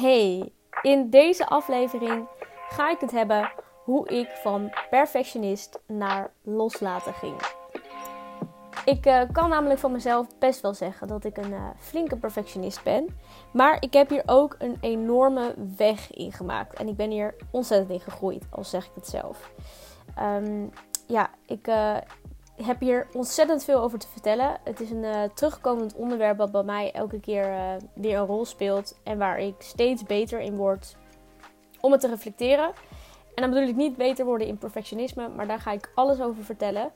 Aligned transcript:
Hey, 0.00 0.52
in 0.82 1.10
deze 1.10 1.46
aflevering 1.46 2.26
ga 2.68 2.90
ik 2.90 3.00
het 3.00 3.10
hebben 3.10 3.52
hoe 3.84 4.08
ik 4.08 4.28
van 4.28 4.72
perfectionist 4.90 5.80
naar 5.86 6.32
loslaten 6.42 7.14
ging. 7.14 7.36
Ik 8.84 9.06
uh, 9.06 9.22
kan 9.32 9.48
namelijk 9.48 9.80
van 9.80 9.92
mezelf 9.92 10.26
best 10.38 10.60
wel 10.60 10.74
zeggen 10.74 11.08
dat 11.08 11.24
ik 11.24 11.36
een 11.36 11.52
uh, 11.52 11.68
flinke 11.78 12.16
perfectionist 12.16 12.82
ben. 12.82 13.18
Maar 13.52 13.76
ik 13.80 13.92
heb 13.92 14.08
hier 14.08 14.22
ook 14.26 14.56
een 14.58 14.76
enorme 14.80 15.54
weg 15.76 16.12
in 16.12 16.32
gemaakt. 16.32 16.74
En 16.74 16.88
ik 16.88 16.96
ben 16.96 17.10
hier 17.10 17.34
ontzettend 17.50 17.90
in 17.90 18.00
gegroeid, 18.00 18.44
al 18.50 18.64
zeg 18.64 18.84
ik 18.84 18.92
het 18.94 19.08
zelf. 19.08 19.50
Um, 20.18 20.70
ja, 21.06 21.30
ik, 21.46 21.68
uh, 21.68 21.96
heb 22.64 22.80
hier 22.80 23.06
ontzettend 23.12 23.64
veel 23.64 23.80
over 23.80 23.98
te 23.98 24.08
vertellen. 24.08 24.56
Het 24.64 24.80
is 24.80 24.90
een 24.90 25.02
uh, 25.02 25.22
terugkomend 25.22 25.94
onderwerp 25.94 26.38
dat 26.38 26.52
bij 26.52 26.62
mij 26.62 26.92
elke 26.92 27.20
keer 27.20 27.48
uh, 27.48 27.72
weer 27.94 28.18
een 28.18 28.26
rol 28.26 28.44
speelt. 28.44 28.98
En 29.02 29.18
waar 29.18 29.38
ik 29.38 29.54
steeds 29.58 30.02
beter 30.02 30.40
in 30.40 30.56
word 30.56 30.96
om 31.80 31.92
het 31.92 32.00
te 32.00 32.08
reflecteren. 32.08 32.72
En 33.34 33.42
dan 33.42 33.50
bedoel 33.50 33.68
ik 33.68 33.76
niet 33.76 33.96
beter 33.96 34.24
worden 34.24 34.46
in 34.46 34.58
perfectionisme, 34.58 35.28
maar 35.28 35.46
daar 35.46 35.60
ga 35.60 35.72
ik 35.72 35.90
alles 35.94 36.20
over 36.20 36.44
vertellen. 36.44 36.92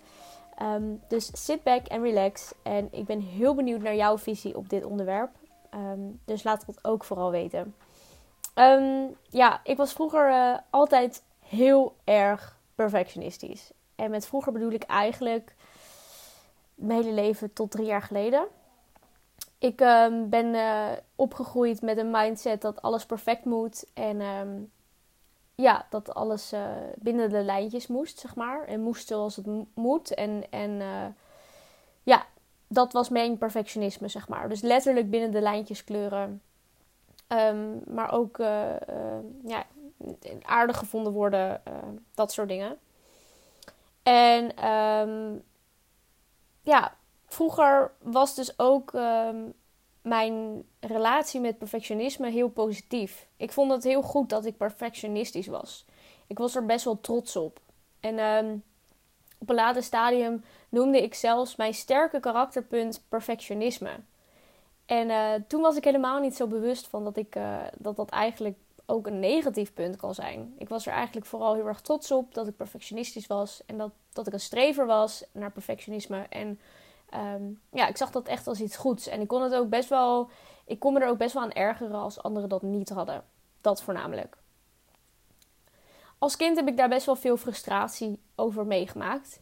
Um, 0.62 1.00
dus 1.08 1.30
sit 1.32 1.62
back 1.62 1.86
en 1.86 2.02
relax. 2.02 2.52
En 2.62 2.88
ik 2.90 3.04
ben 3.04 3.20
heel 3.20 3.54
benieuwd 3.54 3.82
naar 3.82 3.94
jouw 3.94 4.18
visie 4.18 4.56
op 4.56 4.68
dit 4.68 4.84
onderwerp. 4.84 5.30
Um, 5.74 6.20
dus 6.24 6.42
laat 6.42 6.66
het 6.66 6.84
ook 6.84 7.04
vooral 7.04 7.30
weten. 7.30 7.74
Um, 8.54 9.16
ja, 9.28 9.60
ik 9.64 9.76
was 9.76 9.92
vroeger 9.92 10.28
uh, 10.28 10.58
altijd 10.70 11.22
heel 11.38 11.94
erg 12.04 12.58
perfectionistisch. 12.74 13.72
En 13.96 14.10
met 14.10 14.26
vroeger 14.26 14.52
bedoel 14.52 14.70
ik 14.70 14.82
eigenlijk 14.82 15.54
mijn 16.74 17.02
hele 17.02 17.12
leven 17.14 17.52
tot 17.52 17.70
drie 17.70 17.86
jaar 17.86 18.02
geleden. 18.02 18.46
Ik 19.58 19.80
um, 19.80 20.28
ben 20.28 20.54
uh, 20.54 20.90
opgegroeid 21.16 21.82
met 21.82 21.98
een 21.98 22.10
mindset 22.10 22.60
dat 22.60 22.82
alles 22.82 23.06
perfect 23.06 23.44
moet. 23.44 23.84
En 23.94 24.20
um, 24.20 24.70
ja, 25.54 25.86
dat 25.90 26.14
alles 26.14 26.52
uh, 26.52 26.70
binnen 26.96 27.30
de 27.30 27.42
lijntjes 27.42 27.86
moest, 27.86 28.18
zeg 28.18 28.34
maar. 28.34 28.64
En 28.64 28.80
moest 28.80 29.06
zoals 29.06 29.36
het 29.36 29.46
moet. 29.74 30.14
En, 30.14 30.44
en 30.50 30.70
uh, 30.70 31.06
ja, 32.02 32.26
dat 32.68 32.92
was 32.92 33.08
mijn 33.08 33.38
perfectionisme, 33.38 34.08
zeg 34.08 34.28
maar. 34.28 34.48
Dus 34.48 34.60
letterlijk 34.60 35.10
binnen 35.10 35.30
de 35.30 35.40
lijntjes 35.40 35.84
kleuren. 35.84 36.42
Um, 37.28 37.82
maar 37.86 38.12
ook 38.12 38.36
ja, 39.44 39.64
aardig 40.42 40.78
gevonden 40.78 41.12
worden, 41.12 41.62
dat 42.14 42.32
soort 42.32 42.48
dingen. 42.48 42.78
En 44.04 44.68
um, 44.70 45.42
ja, 46.62 46.96
vroeger 47.26 47.92
was 47.98 48.34
dus 48.34 48.58
ook 48.58 48.92
um, 48.92 49.54
mijn 50.02 50.64
relatie 50.80 51.40
met 51.40 51.58
perfectionisme 51.58 52.30
heel 52.30 52.48
positief. 52.48 53.26
Ik 53.36 53.52
vond 53.52 53.70
het 53.70 53.84
heel 53.84 54.02
goed 54.02 54.28
dat 54.28 54.44
ik 54.44 54.56
perfectionistisch 54.56 55.46
was. 55.46 55.84
Ik 56.26 56.38
was 56.38 56.54
er 56.54 56.66
best 56.66 56.84
wel 56.84 57.00
trots 57.00 57.36
op. 57.36 57.60
En 58.00 58.18
um, 58.18 58.62
op 59.38 59.48
een 59.48 59.54
later 59.54 59.82
stadium 59.82 60.44
noemde 60.68 61.02
ik 61.02 61.14
zelfs 61.14 61.56
mijn 61.56 61.74
sterke 61.74 62.20
karakterpunt 62.20 63.02
perfectionisme. 63.08 63.90
En 64.86 65.08
uh, 65.08 65.32
toen 65.48 65.60
was 65.60 65.76
ik 65.76 65.84
helemaal 65.84 66.20
niet 66.20 66.36
zo 66.36 66.46
bewust 66.46 66.86
van 66.86 67.04
dat 67.04 67.16
ik, 67.16 67.36
uh, 67.36 67.60
dat, 67.78 67.96
dat 67.96 68.10
eigenlijk 68.10 68.58
ook 68.86 69.06
een 69.06 69.20
negatief 69.20 69.72
punt 69.72 69.96
kan 69.96 70.14
zijn. 70.14 70.54
Ik 70.58 70.68
was 70.68 70.86
er 70.86 70.92
eigenlijk 70.92 71.26
vooral 71.26 71.54
heel 71.54 71.66
erg 71.66 71.80
trots 71.80 72.10
op 72.10 72.34
dat 72.34 72.46
ik 72.46 72.56
perfectionistisch 72.56 73.26
was 73.26 73.62
en 73.66 73.78
dat, 73.78 73.90
dat 74.12 74.26
ik 74.26 74.32
een 74.32 74.40
strever 74.40 74.86
was 74.86 75.24
naar 75.32 75.52
perfectionisme. 75.52 76.26
En 76.28 76.60
um, 77.14 77.60
ja, 77.70 77.86
ik 77.86 77.96
zag 77.96 78.10
dat 78.10 78.26
echt 78.26 78.46
als 78.46 78.60
iets 78.60 78.76
goeds. 78.76 79.06
En 79.06 79.20
ik 79.20 79.28
kon 79.28 79.42
het 79.42 79.54
ook 79.54 79.68
best 79.68 79.88
wel, 79.88 80.30
ik 80.64 80.78
kon 80.78 80.92
me 80.92 81.00
er 81.00 81.08
ook 81.08 81.18
best 81.18 81.34
wel 81.34 81.42
aan 81.42 81.52
ergeren 81.52 81.94
als 81.94 82.22
anderen 82.22 82.48
dat 82.48 82.62
niet 82.62 82.88
hadden. 82.88 83.24
Dat 83.60 83.82
voornamelijk. 83.82 84.36
Als 86.18 86.36
kind 86.36 86.56
heb 86.56 86.68
ik 86.68 86.76
daar 86.76 86.88
best 86.88 87.06
wel 87.06 87.16
veel 87.16 87.36
frustratie 87.36 88.20
over 88.34 88.66
meegemaakt. 88.66 89.40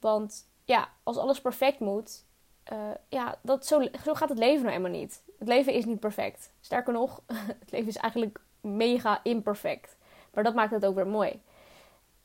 Want 0.00 0.46
ja, 0.64 0.88
als 1.02 1.16
alles 1.16 1.40
perfect 1.40 1.80
moet, 1.80 2.24
uh, 2.72 2.78
ja, 3.08 3.38
dat, 3.42 3.66
zo, 3.66 3.88
zo 4.04 4.14
gaat 4.14 4.28
het 4.28 4.38
leven 4.38 4.62
nou 4.62 4.76
helemaal 4.76 5.00
niet. 5.00 5.22
Het 5.38 5.48
leven 5.48 5.72
is 5.72 5.84
niet 5.84 6.00
perfect. 6.00 6.52
Sterker 6.60 6.92
nog, 6.92 7.22
het 7.60 7.70
leven 7.70 7.88
is 7.88 7.96
eigenlijk 7.96 8.40
mega 8.60 9.20
imperfect. 9.22 9.96
Maar 10.34 10.44
dat 10.44 10.54
maakt 10.54 10.70
het 10.70 10.86
ook 10.86 10.94
weer 10.94 11.06
mooi. 11.06 11.42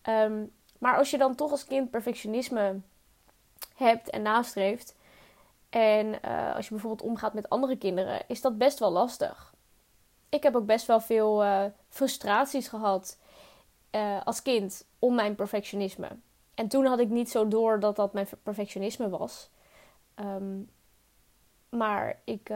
Um, 0.10 0.52
maar 0.78 0.98
als 0.98 1.10
je 1.10 1.18
dan 1.18 1.36
toch 1.36 1.52
als 1.52 1.66
kind 1.66 1.92
perfectionisme 1.92 2.80
hebt 3.76 4.10
en 4.10 4.22
nastreeft. 4.22 4.96
En 5.70 6.08
uh, 6.26 6.56
als 6.56 6.66
je 6.68 6.74
bijvoorbeeld 6.74 7.10
omgaat 7.10 7.34
met 7.34 7.50
andere 7.50 7.78
kinderen, 7.78 8.22
is 8.28 8.42
dat 8.42 8.58
best 8.58 8.80
wel 8.80 8.92
lastig. 8.92 9.54
Ik 10.30 10.44
heb 10.44 10.56
ook 10.56 10.66
best 10.66 10.86
wel 10.86 11.00
veel 11.00 11.44
uh, 11.44 11.64
frustraties 11.90 12.68
gehad 12.68 13.18
uh, 13.92 14.22
als 14.24 14.42
kind 14.42 14.86
om 15.00 15.16
mijn 15.16 15.36
perfectionisme. 15.36 16.08
En 16.54 16.68
toen 16.68 16.86
had 16.86 17.00
ik 17.00 17.10
niet 17.10 17.30
zo 17.30 17.48
door 17.48 17.80
dat 17.80 17.96
dat 17.96 18.14
mijn 18.14 18.28
perfectionisme 18.44 19.10
was. 19.10 19.50
Um, 20.16 20.70
maar 21.70 22.20
ik 22.24 22.52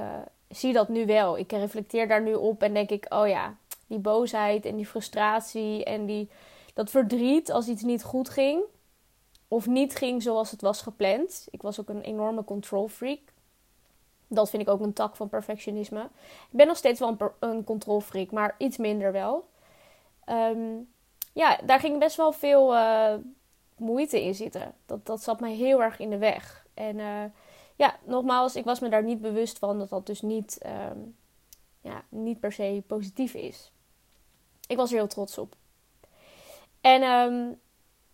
zie 0.50 0.74
dat 0.74 0.90
nu 0.90 1.06
wel. 1.06 1.38
Ik 1.38 1.52
reflecteer 1.52 2.08
daar 2.08 2.22
nu 2.22 2.34
op 2.34 2.64
en 2.64 2.74
denk 2.74 2.90
ik: 2.90 3.06
oh 3.10 3.28
ja, 3.28 3.56
die 3.90 4.00
boosheid 4.00 4.66
en 4.66 4.76
die 4.76 4.86
frustratie 4.86 5.84
en 5.84 6.06
die, 6.06 6.30
dat 6.74 6.90
verdriet 6.90 7.52
als 7.52 7.68
iets 7.68 7.84
niet 7.84 8.04
goed 8.04 8.30
ging. 8.30 8.64
Of 9.48 9.68
niet 9.68 9.96
ging 9.96 10.24
zoals 10.24 10.52
het 10.52 10.62
was 10.62 10.82
gepland. 10.82 11.48
Ik 11.50 11.62
was 11.62 11.80
ook 11.80 11.90
een 11.90 12.02
enorme 12.02 12.44
control 12.44 12.88
freak. 12.88 13.20
Dat 14.28 14.50
vind 14.50 14.62
ik 14.62 14.70
ook 14.70 14.82
een 14.82 14.94
tak 14.94 15.16
van 15.16 15.30
perfectionisme. 15.30 16.02
Ik 16.52 16.58
ben 16.58 16.68
nog 16.68 16.78
steeds 16.78 17.00
wel 17.00 17.10
een, 17.18 17.32
een 17.40 17.64
control 17.64 18.00
freak, 18.00 18.32
maar 18.32 18.56
iets 18.58 18.78
minder 18.78 19.12
wel. 19.12 19.50
Um, 20.30 20.90
ja, 21.34 21.60
daar 21.66 21.80
ging 21.80 22.00
best 22.00 22.16
wel 22.16 22.32
veel 22.32 22.74
uh, 22.74 23.14
moeite 23.78 24.24
in 24.24 24.36
zitten. 24.36 24.74
Dat, 24.86 25.06
dat 25.06 25.24
zat 25.24 25.40
mij 25.40 25.54
heel 25.54 25.84
erg 25.84 26.00
in 26.00 26.10
de 26.10 26.18
weg. 26.18 26.66
En 26.74 26.98
uh, 26.98 27.24
ja, 27.76 27.96
nogmaals, 28.04 28.56
ik 28.56 28.66
was 28.66 28.80
me 28.80 28.90
daar 28.90 29.04
niet 29.04 29.22
bewust 29.22 29.58
van 29.58 29.80
dat 29.80 29.90
dat 29.90 30.06
dus 30.06 30.22
niet, 30.22 30.66
um, 30.92 31.16
ja, 31.82 32.04
niet 32.10 32.40
per 32.40 32.52
se 32.52 32.84
positief 32.88 33.34
is 33.34 33.72
ik 34.70 34.78
was 34.78 34.92
er 34.92 34.98
heel 34.98 35.08
trots 35.08 35.38
op. 35.38 35.56
En 36.82 37.04
um, 37.04 37.60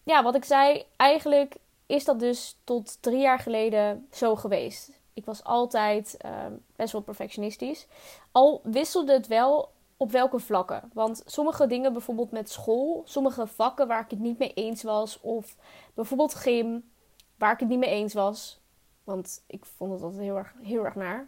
ja, 0.04 0.24
wat 0.24 0.36
ik 0.36 0.44
zei, 0.44 0.86
eigenlijk 0.96 1.58
is 1.86 2.06
dat 2.06 2.20
dus 2.20 2.58
tot 2.64 3.02
drie 3.02 3.20
jaar 3.20 3.40
geleden 3.40 4.08
zo 4.12 4.36
geweest. 4.36 4.92
Ik 5.14 5.26
was 5.26 5.44
altijd 5.44 6.18
um, 6.26 6.64
best 6.76 6.92
wel 6.92 7.02
perfectionistisch. 7.02 7.88
Al 8.32 8.62
wisselde 8.64 9.14
het 9.14 9.28
wel 9.28 9.72
op 9.98 10.12
welke 10.12 10.40
vlakken. 10.40 10.90
Want 10.94 11.24
sommige 11.26 11.68
dingen, 11.68 11.94
bijvoorbeeld 11.94 12.32
met 12.32 12.50
school, 12.50 13.02
sommige 13.06 13.48
vakken 13.48 13.88
waar 13.88 14.04
ik 14.04 14.10
het 14.10 14.20
niet 14.20 14.38
mee 14.38 14.54
eens 14.54 14.84
was, 14.84 15.20
of 15.22 15.56
bijvoorbeeld 15.94 16.34
gym, 16.34 16.92
waar 17.38 17.54
ik 17.54 17.60
het 17.60 17.70
niet 17.70 17.80
mee 17.80 17.90
eens 17.90 18.14
was. 18.14 18.60
Want 19.04 19.44
ik 19.48 19.66
vond 19.66 19.92
het 19.92 20.02
altijd 20.02 20.22
heel 20.22 20.38
erg, 20.38 20.54
heel 20.62 20.86
erg 20.86 20.96
naar 20.96 21.28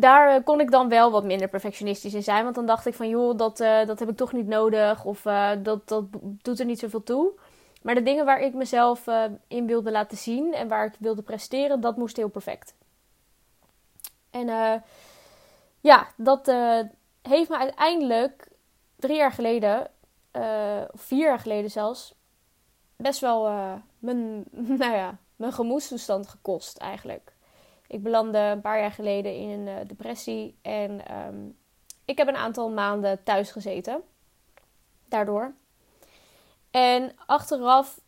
daar 0.00 0.34
eh, 0.34 0.44
kon 0.44 0.60
ik 0.60 0.70
dan 0.70 0.88
wel 0.88 1.10
wat 1.10 1.24
minder 1.24 1.48
perfectionistisch 1.48 2.14
in 2.14 2.22
zijn. 2.22 2.42
Want 2.42 2.54
dan 2.54 2.66
dacht 2.66 2.86
ik 2.86 2.94
van, 2.94 3.08
joh, 3.08 3.36
dat, 3.36 3.60
uh, 3.60 3.86
dat 3.86 3.98
heb 3.98 4.08
ik 4.08 4.16
toch 4.16 4.32
niet 4.32 4.46
nodig. 4.46 5.04
Of 5.04 5.24
uh, 5.24 5.50
dat, 5.62 5.88
dat 5.88 6.04
doet 6.42 6.60
er 6.60 6.66
niet 6.66 6.78
zoveel 6.78 7.02
toe. 7.02 7.32
Maar 7.82 7.94
de 7.94 8.02
dingen 8.02 8.24
waar 8.24 8.40
ik 8.40 8.54
mezelf 8.54 9.06
in 9.48 9.66
wilde 9.66 9.90
laten 9.90 10.16
zien 10.16 10.54
en 10.54 10.68
waar 10.68 10.86
ik 10.86 10.94
wilde 10.98 11.22
presteren, 11.22 11.80
dat 11.80 11.96
moest 11.96 12.16
heel 12.16 12.28
perfect. 12.28 12.74
En 14.30 14.46
ja, 15.80 16.08
dat 16.16 16.46
heeft 17.22 17.48
me 17.48 17.58
uiteindelijk 17.58 18.48
drie 18.96 19.16
jaar 19.16 19.32
geleden, 19.32 19.90
of 20.92 21.00
vier 21.00 21.26
jaar 21.26 21.38
geleden 21.38 21.70
zelfs, 21.70 22.14
best 22.96 23.20
wel 23.20 23.42
mijn, 23.98 24.44
nou 24.82 24.94
ja, 24.94 25.18
mijn 25.36 25.52
gemoedstoestand 25.52 26.28
gekost 26.28 26.76
eigenlijk. 26.76 27.32
Ik 27.90 28.02
belandde 28.02 28.38
een 28.38 28.60
paar 28.60 28.80
jaar 28.80 28.92
geleden 28.92 29.34
in 29.34 29.48
een 29.48 29.66
uh, 29.66 29.74
depressie 29.86 30.54
en 30.62 31.16
um, 31.26 31.56
ik 32.04 32.18
heb 32.18 32.28
een 32.28 32.36
aantal 32.36 32.70
maanden 32.70 33.22
thuis 33.22 33.50
gezeten. 33.50 34.02
Daardoor. 35.08 35.54
En 36.70 37.12
achteraf 37.26 38.00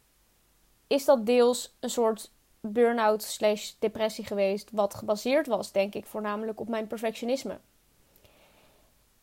is 0.87 1.05
dat 1.05 1.26
deels 1.26 1.75
een 1.81 1.90
soort 1.90 2.31
burn-out 2.61 3.23
slash 3.23 3.73
depressie 3.79 4.25
geweest, 4.25 4.70
wat 4.73 4.94
gebaseerd 4.94 5.46
was, 5.46 5.73
denk 5.73 5.94
ik, 5.94 6.06
voornamelijk 6.06 6.61
op 6.61 6.69
mijn 6.69 6.87
perfectionisme. 6.87 7.58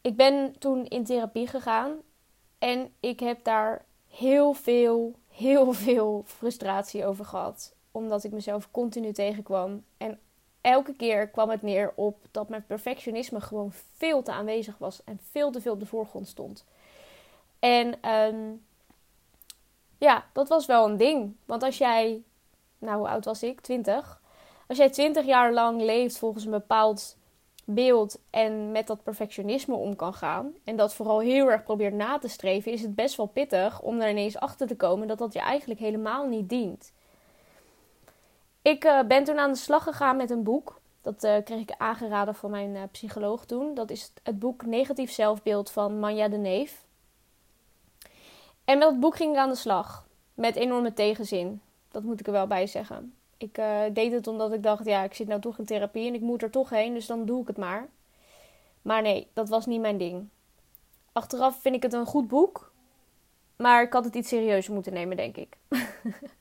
Ik 0.01 0.15
ben 0.15 0.55
toen 0.57 0.85
in 0.85 1.03
therapie 1.03 1.47
gegaan 1.47 1.97
en 2.57 2.93
ik 2.99 3.19
heb 3.19 3.43
daar 3.43 3.85
heel 4.07 4.53
veel, 4.53 5.15
heel 5.27 5.73
veel 5.73 6.23
frustratie 6.25 7.05
over 7.05 7.25
gehad. 7.25 7.73
Omdat 7.91 8.23
ik 8.23 8.31
mezelf 8.31 8.71
continu 8.71 9.11
tegenkwam 9.11 9.83
en 9.97 10.19
elke 10.61 10.93
keer 10.93 11.27
kwam 11.27 11.49
het 11.49 11.61
neer 11.61 11.93
op 11.95 12.17
dat 12.31 12.49
mijn 12.49 12.65
perfectionisme 12.65 13.41
gewoon 13.41 13.71
veel 13.95 14.21
te 14.21 14.31
aanwezig 14.31 14.77
was 14.77 15.03
en 15.03 15.19
veel 15.31 15.51
te 15.51 15.61
veel 15.61 15.73
op 15.73 15.79
de 15.79 15.85
voorgrond 15.85 16.27
stond. 16.27 16.65
En 17.59 18.09
um, 18.09 18.65
ja, 19.97 20.25
dat 20.33 20.49
was 20.49 20.65
wel 20.65 20.85
een 20.85 20.97
ding. 20.97 21.35
Want 21.45 21.63
als 21.63 21.77
jij, 21.77 22.23
nou 22.77 22.97
hoe 22.97 23.07
oud 23.07 23.25
was 23.25 23.43
ik? 23.43 23.61
20. 23.61 24.21
Als 24.67 24.77
jij 24.77 24.89
20 24.89 25.25
jaar 25.25 25.53
lang 25.53 25.81
leeft 25.81 26.17
volgens 26.17 26.45
een 26.45 26.51
bepaald 26.51 27.17
beeld 27.65 28.19
en 28.29 28.71
met 28.71 28.87
dat 28.87 29.03
perfectionisme 29.03 29.75
om 29.75 29.95
kan 29.95 30.13
gaan, 30.13 30.53
en 30.63 30.75
dat 30.75 30.93
vooral 30.93 31.19
heel 31.19 31.51
erg 31.51 31.63
probeert 31.63 31.93
na 31.93 32.17
te 32.17 32.27
streven, 32.27 32.71
is 32.71 32.81
het 32.81 32.95
best 32.95 33.15
wel 33.15 33.25
pittig 33.25 33.81
om 33.81 34.01
er 34.01 34.09
ineens 34.09 34.37
achter 34.37 34.67
te 34.67 34.75
komen 34.75 35.07
dat 35.07 35.17
dat 35.17 35.33
je 35.33 35.39
eigenlijk 35.39 35.79
helemaal 35.79 36.27
niet 36.27 36.49
dient. 36.49 36.93
Ik 38.61 38.85
uh, 38.85 39.01
ben 39.01 39.23
toen 39.23 39.39
aan 39.39 39.51
de 39.51 39.57
slag 39.57 39.83
gegaan 39.83 40.17
met 40.17 40.29
een 40.29 40.43
boek. 40.43 40.79
Dat 41.01 41.23
uh, 41.23 41.35
kreeg 41.43 41.61
ik 41.61 41.75
aangeraden 41.77 42.35
van 42.35 42.51
mijn 42.51 42.75
uh, 42.75 42.81
psycholoog 42.91 43.45
toen. 43.45 43.73
Dat 43.73 43.89
is 43.89 44.11
het 44.23 44.39
boek 44.39 44.65
Negatief 44.65 45.11
Zelfbeeld 45.11 45.71
van 45.71 45.99
Manja 45.99 46.27
de 46.27 46.37
Neef. 46.37 46.85
En 48.65 48.77
met 48.77 48.89
dat 48.89 48.99
boek 48.99 49.15
ging 49.15 49.33
ik 49.33 49.39
aan 49.39 49.49
de 49.49 49.55
slag. 49.55 50.07
Met 50.33 50.55
enorme 50.55 50.93
tegenzin. 50.93 51.61
Dat 51.91 52.03
moet 52.03 52.19
ik 52.19 52.25
er 52.25 52.31
wel 52.31 52.47
bij 52.47 52.67
zeggen. 52.67 53.13
Ik 53.37 53.55
deed 53.93 54.11
het 54.11 54.27
omdat 54.27 54.53
ik 54.53 54.63
dacht, 54.63 54.85
ja, 54.85 55.03
ik 55.03 55.13
zit 55.13 55.27
nou 55.27 55.41
toch 55.41 55.57
in 55.57 55.65
therapie 55.65 56.07
en 56.07 56.13
ik 56.13 56.21
moet 56.21 56.41
er 56.41 56.51
toch 56.51 56.69
heen, 56.69 56.93
dus 56.93 57.05
dan 57.05 57.25
doe 57.25 57.41
ik 57.41 57.47
het 57.47 57.57
maar. 57.57 57.87
Maar 58.81 59.01
nee, 59.01 59.27
dat 59.33 59.49
was 59.49 59.65
niet 59.65 59.81
mijn 59.81 59.97
ding. 59.97 60.27
Achteraf 61.11 61.61
vind 61.61 61.75
ik 61.75 61.83
het 61.83 61.93
een 61.93 62.05
goed 62.05 62.27
boek, 62.27 62.71
maar 63.55 63.83
ik 63.83 63.93
had 63.93 64.05
het 64.05 64.15
iets 64.15 64.29
serieuzer 64.29 64.73
moeten 64.73 64.93
nemen, 64.93 65.17
denk 65.17 65.37
ik. 65.37 65.57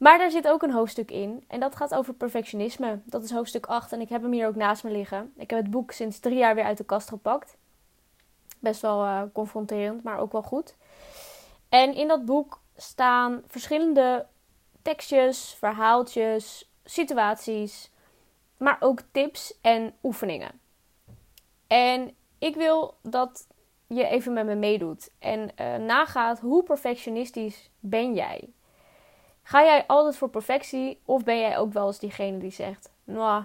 maar 0.00 0.18
daar 0.18 0.30
zit 0.30 0.48
ook 0.48 0.62
een 0.62 0.72
hoofdstuk 0.72 1.10
in 1.10 1.44
en 1.48 1.60
dat 1.60 1.76
gaat 1.76 1.94
over 1.94 2.14
perfectionisme. 2.14 3.00
Dat 3.04 3.24
is 3.24 3.30
hoofdstuk 3.30 3.66
8 3.66 3.92
en 3.92 4.00
ik 4.00 4.08
heb 4.08 4.22
hem 4.22 4.32
hier 4.32 4.46
ook 4.46 4.54
naast 4.54 4.84
me 4.84 4.90
liggen. 4.90 5.32
Ik 5.36 5.50
heb 5.50 5.58
het 5.58 5.70
boek 5.70 5.92
sinds 5.92 6.18
drie 6.18 6.36
jaar 6.36 6.54
weer 6.54 6.64
uit 6.64 6.78
de 6.78 6.84
kast 6.84 7.08
gepakt. 7.08 7.56
Best 8.58 8.80
wel 8.80 9.04
uh, 9.04 9.22
confronterend, 9.32 10.02
maar 10.02 10.18
ook 10.18 10.32
wel 10.32 10.42
goed. 10.42 10.76
En 11.68 11.94
in 11.94 12.08
dat 12.08 12.24
boek 12.24 12.60
staan 12.76 13.42
verschillende 13.46 14.26
tekstjes, 14.82 15.54
verhaaltjes, 15.58 16.70
situaties, 16.84 17.90
maar 18.56 18.76
ook 18.80 19.00
tips 19.12 19.58
en 19.60 19.94
oefeningen. 20.02 20.60
En 21.66 22.14
ik 22.38 22.54
wil 22.54 22.94
dat 23.02 23.46
je 23.86 24.06
even 24.06 24.32
met 24.32 24.46
me 24.46 24.54
meedoet 24.54 25.10
en 25.18 25.50
uh, 25.60 25.76
nagaat 25.76 26.40
hoe 26.40 26.62
perfectionistisch 26.62 27.70
ben 27.78 28.14
jij? 28.14 28.48
Ga 29.50 29.62
jij 29.62 29.84
altijd 29.86 30.16
voor 30.16 30.28
perfectie 30.28 31.00
of 31.04 31.24
ben 31.24 31.38
jij 31.38 31.58
ook 31.58 31.72
wel 31.72 31.86
eens 31.86 31.98
diegene 31.98 32.38
die 32.38 32.50
zegt: 32.50 32.90
Nou, 33.04 33.44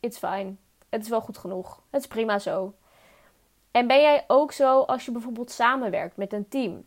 it's 0.00 0.18
fine. 0.18 0.54
Het 0.88 1.02
is 1.02 1.08
wel 1.08 1.20
goed 1.20 1.38
genoeg. 1.38 1.82
Het 1.90 2.00
is 2.00 2.06
prima 2.06 2.38
zo. 2.38 2.74
En 3.70 3.86
ben 3.86 4.00
jij 4.00 4.24
ook 4.26 4.52
zo 4.52 4.80
als 4.80 5.04
je 5.04 5.12
bijvoorbeeld 5.12 5.50
samenwerkt 5.50 6.16
met 6.16 6.32
een 6.32 6.48
team? 6.48 6.84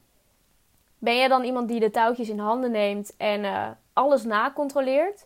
Ben 0.98 1.15
jij 1.15 1.27
dan 1.27 1.44
iemand 1.44 1.68
die 1.68 1.80
de 1.80 1.92
touwtjes 1.92 2.30
in 2.30 2.39
handen 2.39 2.71
neemt 2.71 3.18
en 3.18 3.44
uh, 3.44 3.68
alles 3.94 4.24
nacontroleert? 4.24 5.25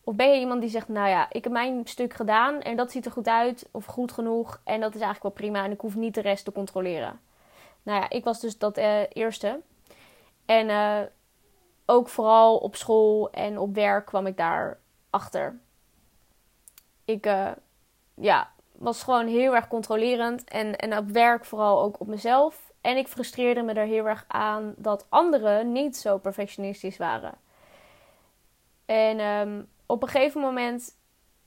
Of 0.00 0.14
ben 0.14 0.32
je 0.32 0.40
iemand 0.40 0.60
die 0.60 0.70
zegt, 0.70 0.88
nou 0.88 1.08
ja, 1.08 1.26
ik 1.30 1.44
heb 1.44 1.52
mijn 1.52 1.80
stuk 1.84 2.14
gedaan 2.14 2.60
en 2.60 2.76
dat 2.76 2.90
ziet 2.90 3.04
er 3.04 3.12
goed 3.12 3.28
uit 3.28 3.68
of 3.70 3.84
goed 3.84 4.12
genoeg 4.12 4.60
en 4.64 4.80
dat 4.80 4.94
is 4.94 5.00
eigenlijk 5.00 5.22
wel 5.22 5.48
prima 5.48 5.64
en 5.64 5.72
ik 5.72 5.80
hoef 5.80 5.94
niet 5.94 6.14
de 6.14 6.20
rest 6.20 6.44
te 6.44 6.52
controleren. 6.52 7.20
Nou 7.82 8.00
ja, 8.00 8.10
ik 8.10 8.24
was 8.24 8.40
dus 8.40 8.58
dat 8.58 8.78
uh, 8.78 9.00
eerste. 9.08 9.60
En 10.46 10.68
uh, 10.68 11.00
ook 11.86 12.08
vooral 12.08 12.56
op 12.56 12.76
school 12.76 13.30
en 13.30 13.58
op 13.58 13.74
werk 13.74 14.06
kwam 14.06 14.26
ik 14.26 14.36
daar 14.36 14.78
achter. 15.10 15.58
Ik 17.04 17.26
uh, 17.26 17.50
ja, 18.14 18.50
was 18.72 19.02
gewoon 19.02 19.26
heel 19.26 19.54
erg 19.54 19.68
controlerend 19.68 20.44
en, 20.44 20.76
en 20.76 20.96
op 20.96 21.08
werk 21.08 21.44
vooral 21.44 21.82
ook 21.82 22.00
op 22.00 22.06
mezelf. 22.06 22.72
En 22.80 22.96
ik 22.96 23.08
frustreerde 23.08 23.62
me 23.62 23.72
er 23.72 23.86
heel 23.86 24.06
erg 24.06 24.24
aan 24.28 24.74
dat 24.76 25.06
anderen 25.08 25.72
niet 25.72 25.96
zo 25.96 26.18
perfectionistisch 26.18 26.96
waren. 26.96 27.34
En 28.86 29.20
um, 29.20 29.68
op 29.86 30.02
een 30.02 30.08
gegeven 30.08 30.40
moment 30.40 30.96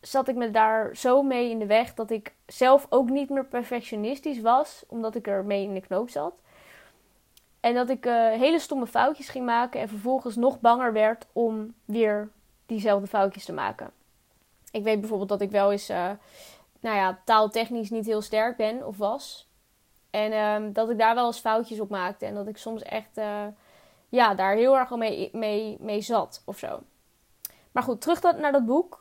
zat 0.02 0.28
ik 0.28 0.36
me 0.36 0.52
daar 0.52 0.96
zo 0.96 1.22
mee 1.22 1.50
in 1.50 1.60
de 1.60 1.66
weg 1.66 1.94
dat 1.94 2.10
ik 2.10 2.34
zelf 2.46 2.88
ook 2.90 3.10
niet 3.10 3.30
meer 3.30 3.46
perfectionistisch 3.46 4.42
was, 4.42 4.84
omdat 4.88 5.16
ik 5.16 5.28
er 5.28 5.46
mee 5.46 5.64
in 5.64 5.74
de 5.74 5.82
knoop 5.82 6.10
zat. 6.10 6.34
En 7.68 7.74
dat 7.74 7.90
ik 7.90 8.06
uh, 8.06 8.30
hele 8.30 8.60
stomme 8.60 8.88
foutjes 8.88 9.30
ging 9.30 9.46
maken 9.46 9.82
en 9.82 9.90
vervolgens 9.90 10.36
nog 10.36 10.60
banger 10.60 10.94
werd 10.94 11.28
om 11.34 11.74
weer 11.86 12.30
diezelfde 12.66 13.08
foutjes 13.08 13.46
te 13.46 13.54
maken. 13.54 13.92
Ik 14.72 14.84
weet 14.84 15.00
bijvoorbeeld 15.00 15.30
dat 15.30 15.42
ik 15.42 15.52
wel 15.52 15.72
eens, 15.72 15.90
uh, 15.90 16.10
nou 16.80 16.96
ja, 16.96 17.20
taaltechnisch 17.26 17.90
niet 17.90 18.06
heel 18.06 18.22
sterk 18.22 18.58
ben 18.58 18.88
of 18.88 18.98
was. 18.98 19.50
En 20.10 20.34
um, 20.34 20.74
dat 20.74 20.90
ik 20.90 20.98
daar 20.98 21.16
wel 21.16 21.26
eens 21.26 21.40
foutjes 21.40 21.80
op 21.80 21.90
maakte. 21.90 22.26
En 22.26 22.34
dat 22.34 22.48
ik 22.48 22.58
soms 22.58 22.82
echt, 22.82 23.18
uh, 23.18 23.46
ja, 24.10 24.36
daar 24.36 24.56
heel 24.56 24.78
erg 24.78 24.90
mee, 24.90 25.30
mee, 25.34 25.78
mee 25.80 26.02
zat 26.02 26.42
of 26.46 26.58
zo. 26.58 26.80
Maar 27.72 27.84
goed, 27.84 28.02
terug 28.02 28.22
naar 28.22 28.52
dat 28.52 28.66
boek. 28.66 29.00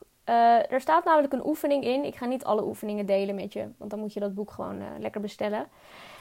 Er 0.69 0.81
staat 0.81 1.05
namelijk 1.05 1.33
een 1.33 1.47
oefening 1.47 1.85
in. 1.85 2.05
Ik 2.05 2.17
ga 2.17 2.27
niet 2.27 2.45
alle 2.45 2.65
oefeningen 2.65 3.07
delen 3.07 3.35
met 3.35 3.53
je, 3.53 3.69
want 3.77 3.91
dan 3.91 3.99
moet 4.01 4.13
je 4.13 4.21
dat 4.21 4.35
boek 4.35 4.51
gewoon 4.51 4.83
lekker 4.99 5.21
bestellen. 5.21 5.69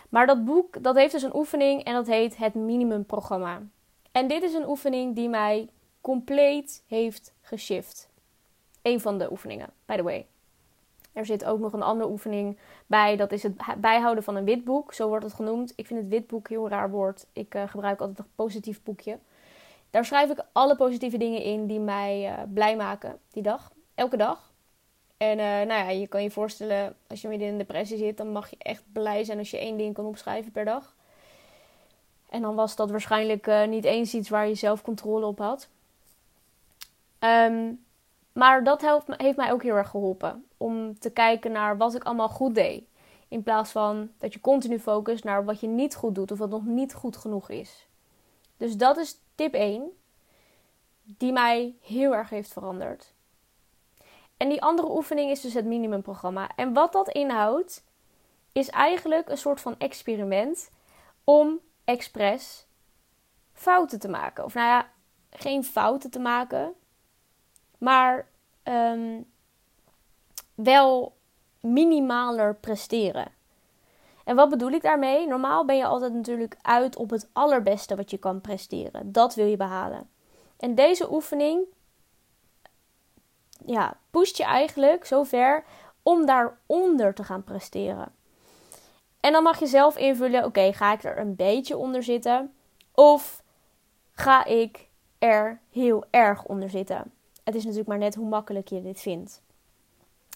Maar 0.09 0.27
dat 0.27 0.45
boek, 0.45 0.83
dat 0.83 0.95
heeft 0.95 1.11
dus 1.11 1.23
een 1.23 1.35
oefening 1.35 1.83
en 1.83 1.93
dat 1.93 2.07
heet 2.07 2.37
het 2.37 2.53
minimumprogramma. 2.53 3.61
En 4.11 4.27
dit 4.27 4.43
is 4.43 4.53
een 4.53 4.67
oefening 4.67 5.15
die 5.15 5.29
mij 5.29 5.69
compleet 6.01 6.83
heeft 6.87 7.33
geshift. 7.41 8.09
Eén 8.81 8.99
van 8.99 9.17
de 9.17 9.31
oefeningen, 9.31 9.69
by 9.85 9.95
the 9.95 10.03
way. 10.03 10.25
Er 11.13 11.25
zit 11.25 11.45
ook 11.45 11.59
nog 11.59 11.73
een 11.73 11.81
andere 11.81 12.09
oefening 12.09 12.57
bij. 12.87 13.15
Dat 13.15 13.31
is 13.31 13.43
het 13.43 13.55
bijhouden 13.77 14.23
van 14.23 14.35
een 14.35 14.45
witboek. 14.45 14.93
Zo 14.93 15.07
wordt 15.07 15.23
het 15.23 15.33
genoemd. 15.33 15.73
Ik 15.75 15.87
vind 15.87 15.99
het 15.99 16.09
witboek 16.09 16.49
heel 16.49 16.69
raar 16.69 16.89
woord. 16.89 17.25
Ik 17.33 17.55
uh, 17.55 17.63
gebruik 17.67 17.99
altijd 17.99 18.19
een 18.19 18.25
positief 18.35 18.83
boekje. 18.83 19.17
Daar 19.89 20.05
schrijf 20.05 20.29
ik 20.29 20.43
alle 20.51 20.75
positieve 20.75 21.17
dingen 21.17 21.41
in 21.41 21.67
die 21.67 21.79
mij 21.79 22.31
uh, 22.31 22.43
blij 22.53 22.75
maken 22.75 23.19
die 23.31 23.43
dag. 23.43 23.71
Elke 23.95 24.17
dag. 24.17 24.53
En 25.31 25.39
uh, 25.39 25.45
nou 25.45 25.67
ja, 25.67 25.89
je 25.89 26.07
kan 26.07 26.23
je 26.23 26.31
voorstellen, 26.31 26.95
als 27.07 27.21
je 27.21 27.27
midden 27.27 27.47
in 27.47 27.53
een 27.53 27.59
depressie 27.59 27.97
zit, 27.97 28.17
dan 28.17 28.31
mag 28.31 28.49
je 28.49 28.55
echt 28.59 28.83
blij 28.91 29.23
zijn 29.23 29.37
als 29.37 29.51
je 29.51 29.57
één 29.57 29.77
ding 29.77 29.93
kan 29.93 30.05
opschrijven 30.05 30.51
per 30.51 30.65
dag. 30.65 30.95
En 32.29 32.41
dan 32.41 32.55
was 32.55 32.75
dat 32.75 32.91
waarschijnlijk 32.91 33.47
uh, 33.47 33.67
niet 33.67 33.83
eens 33.85 34.13
iets 34.13 34.29
waar 34.29 34.47
je 34.47 34.55
zelf 34.55 34.81
controle 34.81 35.25
op 35.25 35.37
had. 35.39 35.67
Um, 37.19 37.83
maar 38.33 38.63
dat 38.63 38.81
helpt, 38.81 39.05
heeft 39.17 39.37
mij 39.37 39.51
ook 39.51 39.63
heel 39.63 39.75
erg 39.75 39.89
geholpen. 39.89 40.45
Om 40.57 40.99
te 40.99 41.09
kijken 41.09 41.51
naar 41.51 41.77
wat 41.77 41.95
ik 41.95 42.03
allemaal 42.03 42.29
goed 42.29 42.55
deed. 42.55 42.83
In 43.27 43.43
plaats 43.43 43.71
van 43.71 44.09
dat 44.17 44.33
je 44.33 44.41
continu 44.41 44.79
focust 44.79 45.23
naar 45.23 45.45
wat 45.45 45.59
je 45.59 45.67
niet 45.67 45.95
goed 45.95 46.15
doet 46.15 46.31
of 46.31 46.37
wat 46.37 46.49
nog 46.49 46.65
niet 46.65 46.93
goed 46.93 47.17
genoeg 47.17 47.49
is. 47.49 47.87
Dus 48.57 48.77
dat 48.77 48.97
is 48.97 49.17
tip 49.35 49.53
1. 49.53 49.83
Die 51.03 51.31
mij 51.31 51.75
heel 51.81 52.15
erg 52.15 52.29
heeft 52.29 52.53
veranderd. 52.53 53.14
En 54.37 54.49
die 54.49 54.61
andere 54.61 54.91
oefening 54.91 55.31
is 55.31 55.41
dus 55.41 55.53
het 55.53 55.65
minimumprogramma. 55.65 56.49
En 56.55 56.73
wat 56.73 56.93
dat 56.93 57.09
inhoudt, 57.09 57.83
is 58.51 58.69
eigenlijk 58.69 59.29
een 59.29 59.37
soort 59.37 59.61
van 59.61 59.75
experiment 59.77 60.69
om 61.23 61.59
expres 61.83 62.65
fouten 63.53 63.99
te 63.99 64.07
maken. 64.07 64.43
Of 64.43 64.53
nou 64.53 64.67
ja, 64.67 64.89
geen 65.29 65.63
fouten 65.63 66.11
te 66.11 66.19
maken, 66.19 66.73
maar 67.77 68.27
um, 68.63 69.25
wel 70.55 71.15
minimaler 71.59 72.55
presteren. 72.55 73.33
En 74.23 74.35
wat 74.35 74.49
bedoel 74.49 74.71
ik 74.71 74.81
daarmee? 74.81 75.27
Normaal 75.27 75.65
ben 75.65 75.77
je 75.77 75.85
altijd 75.85 76.13
natuurlijk 76.13 76.57
uit 76.61 76.95
op 76.95 77.09
het 77.09 77.29
allerbeste 77.33 77.95
wat 77.95 78.11
je 78.11 78.17
kan 78.17 78.41
presteren. 78.41 79.11
Dat 79.11 79.35
wil 79.35 79.45
je 79.45 79.57
behalen. 79.57 80.09
En 80.57 80.75
deze 80.75 81.13
oefening 81.13 81.65
ja, 83.65 83.97
pusht 84.09 84.37
je 84.37 84.43
eigenlijk 84.43 85.05
zover 85.05 85.63
om 86.03 86.25
daaronder 86.25 87.13
te 87.13 87.23
gaan 87.23 87.43
presteren. 87.43 88.11
En 89.19 89.31
dan 89.31 89.43
mag 89.43 89.59
je 89.59 89.65
zelf 89.65 89.97
invullen: 89.97 90.45
oké, 90.45 90.73
ga 90.73 90.93
ik 90.93 91.03
er 91.03 91.17
een 91.17 91.35
beetje 91.35 91.77
onder 91.77 92.03
zitten? 92.03 92.53
Of 92.91 93.43
ga 94.11 94.45
ik 94.45 94.89
er 95.19 95.59
heel 95.71 96.05
erg 96.09 96.43
onder 96.43 96.69
zitten? 96.69 97.13
Het 97.43 97.55
is 97.55 97.61
natuurlijk 97.61 97.89
maar 97.89 97.97
net 97.97 98.15
hoe 98.15 98.27
makkelijk 98.27 98.67
je 98.67 98.81
dit 98.81 99.01
vindt. 99.01 99.41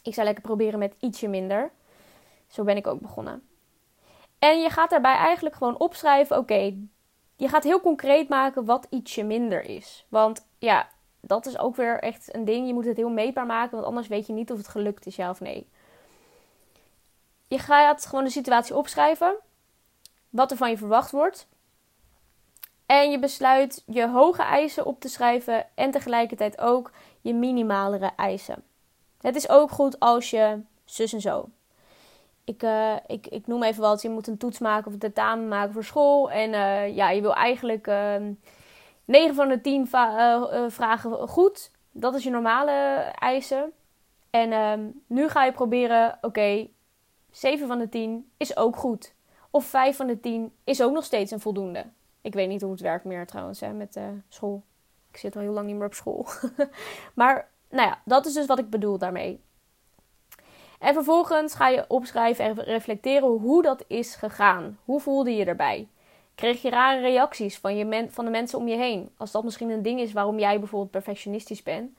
Ik 0.03 0.13
zou 0.13 0.25
lekker 0.25 0.43
proberen 0.43 0.79
met 0.79 0.95
ietsje 0.99 1.27
minder. 1.27 1.71
Zo 2.47 2.63
ben 2.63 2.77
ik 2.77 2.87
ook 2.87 2.99
begonnen. 2.99 3.43
En 4.39 4.61
je 4.61 4.69
gaat 4.69 4.89
daarbij 4.89 5.15
eigenlijk 5.15 5.55
gewoon 5.55 5.79
opschrijven: 5.79 6.37
oké, 6.37 6.75
je 7.35 7.47
gaat 7.47 7.63
heel 7.63 7.81
concreet 7.81 8.29
maken 8.29 8.65
wat 8.65 8.87
ietsje 8.89 9.23
minder 9.23 9.63
is. 9.63 10.05
Want 10.09 10.47
ja, 10.57 10.89
dat 11.19 11.45
is 11.45 11.57
ook 11.57 11.75
weer 11.75 11.99
echt 11.99 12.35
een 12.35 12.45
ding. 12.45 12.67
Je 12.67 12.73
moet 12.73 12.85
het 12.85 12.97
heel 12.97 13.09
meetbaar 13.09 13.45
maken, 13.45 13.75
want 13.75 13.85
anders 13.85 14.07
weet 14.07 14.27
je 14.27 14.33
niet 14.33 14.51
of 14.51 14.57
het 14.57 14.67
gelukt 14.67 15.05
is, 15.05 15.15
ja 15.15 15.29
of 15.29 15.39
nee. 15.39 15.67
Je 17.47 17.59
gaat 17.59 18.05
gewoon 18.05 18.23
de 18.23 18.29
situatie 18.29 18.75
opschrijven, 18.75 19.35
wat 20.29 20.51
er 20.51 20.57
van 20.57 20.69
je 20.69 20.77
verwacht 20.77 21.11
wordt. 21.11 21.47
En 22.85 23.11
je 23.11 23.19
besluit 23.19 23.83
je 23.85 24.07
hoge 24.07 24.41
eisen 24.41 24.85
op 24.85 24.99
te 24.99 25.09
schrijven 25.09 25.65
en 25.75 25.91
tegelijkertijd 25.91 26.59
ook 26.59 26.91
je 27.21 27.33
minimalere 27.33 28.11
eisen. 28.15 28.63
Het 29.21 29.35
is 29.35 29.49
ook 29.49 29.71
goed 29.71 29.99
als 29.99 30.29
je 30.29 30.59
zus 30.85 31.13
en 31.13 31.21
zo. 31.21 31.49
Ik, 32.43 32.63
uh, 32.63 32.95
ik, 33.07 33.27
ik 33.27 33.47
noem 33.47 33.63
even 33.63 33.81
wat. 33.81 34.01
Je 34.01 34.09
moet 34.09 34.27
een 34.27 34.37
toets 34.37 34.59
maken 34.59 34.87
of 34.87 34.93
een 34.93 34.99
tentamen 34.99 35.47
maken 35.47 35.73
voor 35.73 35.83
school. 35.83 36.31
En 36.31 36.53
uh, 36.53 36.95
ja, 36.95 37.09
je 37.09 37.21
wil 37.21 37.33
eigenlijk 37.33 37.87
ehm, 37.87 38.31
9 39.09 39.35
van 39.35 39.47
de 39.47 39.61
10 39.61 39.87
eh, 39.91 40.63
vragen 40.67 41.27
goed. 41.27 41.71
Dat 41.91 42.15
is 42.15 42.23
je 42.23 42.29
normale 42.29 42.71
eisen. 43.19 43.71
En 44.29 44.51
ehm, 44.51 44.89
nu 45.07 45.29
ga 45.29 45.45
je 45.45 45.51
proberen, 45.51 46.17
oké, 46.21 46.67
7 47.31 47.67
van 47.67 47.79
de 47.79 47.89
10 47.89 48.31
is 48.37 48.57
ook 48.57 48.75
goed. 48.75 49.13
Of 49.51 49.65
5 49.65 49.95
van 49.95 50.07
de 50.07 50.19
10 50.19 50.53
is 50.63 50.81
ook 50.81 50.93
nog 50.93 51.03
steeds 51.03 51.31
een 51.31 51.39
voldoende. 51.39 51.85
Ik 52.21 52.33
weet 52.33 52.47
niet 52.47 52.61
hoe 52.61 52.71
het 52.71 52.81
werkt 52.81 53.05
meer 53.05 53.25
trouwens 53.25 53.59
hè, 53.59 53.73
met 53.73 53.95
uh, 53.95 54.03
school. 54.27 54.63
Ik 55.11 55.17
zit 55.17 55.35
al 55.35 55.41
heel 55.41 55.53
lang 55.53 55.67
niet 55.67 55.75
meer 55.75 55.85
op 55.85 55.93
school. 55.93 56.25
maar 57.13 57.49
nou 57.69 57.87
ja, 57.87 58.01
dat 58.05 58.25
is 58.25 58.33
dus 58.33 58.45
wat 58.45 58.59
ik 58.59 58.69
bedoel 58.69 58.97
daarmee. 58.97 59.43
En 60.79 60.93
vervolgens 60.93 61.53
ga 61.53 61.67
je 61.67 61.85
opschrijven 61.87 62.45
en 62.45 62.63
reflecteren 62.63 63.27
hoe 63.27 63.61
dat 63.61 63.83
is 63.87 64.15
gegaan. 64.15 64.79
Hoe 64.85 64.99
voelde 64.99 65.35
je 65.35 65.45
erbij? 65.45 65.87
Kreeg 66.39 66.61
je 66.61 66.69
rare 66.69 66.99
reacties 66.99 67.57
van, 67.57 67.77
je 67.77 68.07
van 68.09 68.25
de 68.25 68.31
mensen 68.31 68.59
om 68.59 68.67
je 68.67 68.75
heen? 68.75 69.09
Als 69.17 69.31
dat 69.31 69.43
misschien 69.43 69.69
een 69.69 69.81
ding 69.81 69.99
is 69.99 70.13
waarom 70.13 70.39
jij 70.39 70.59
bijvoorbeeld 70.59 70.91
perfectionistisch 70.91 71.63
bent, 71.63 71.91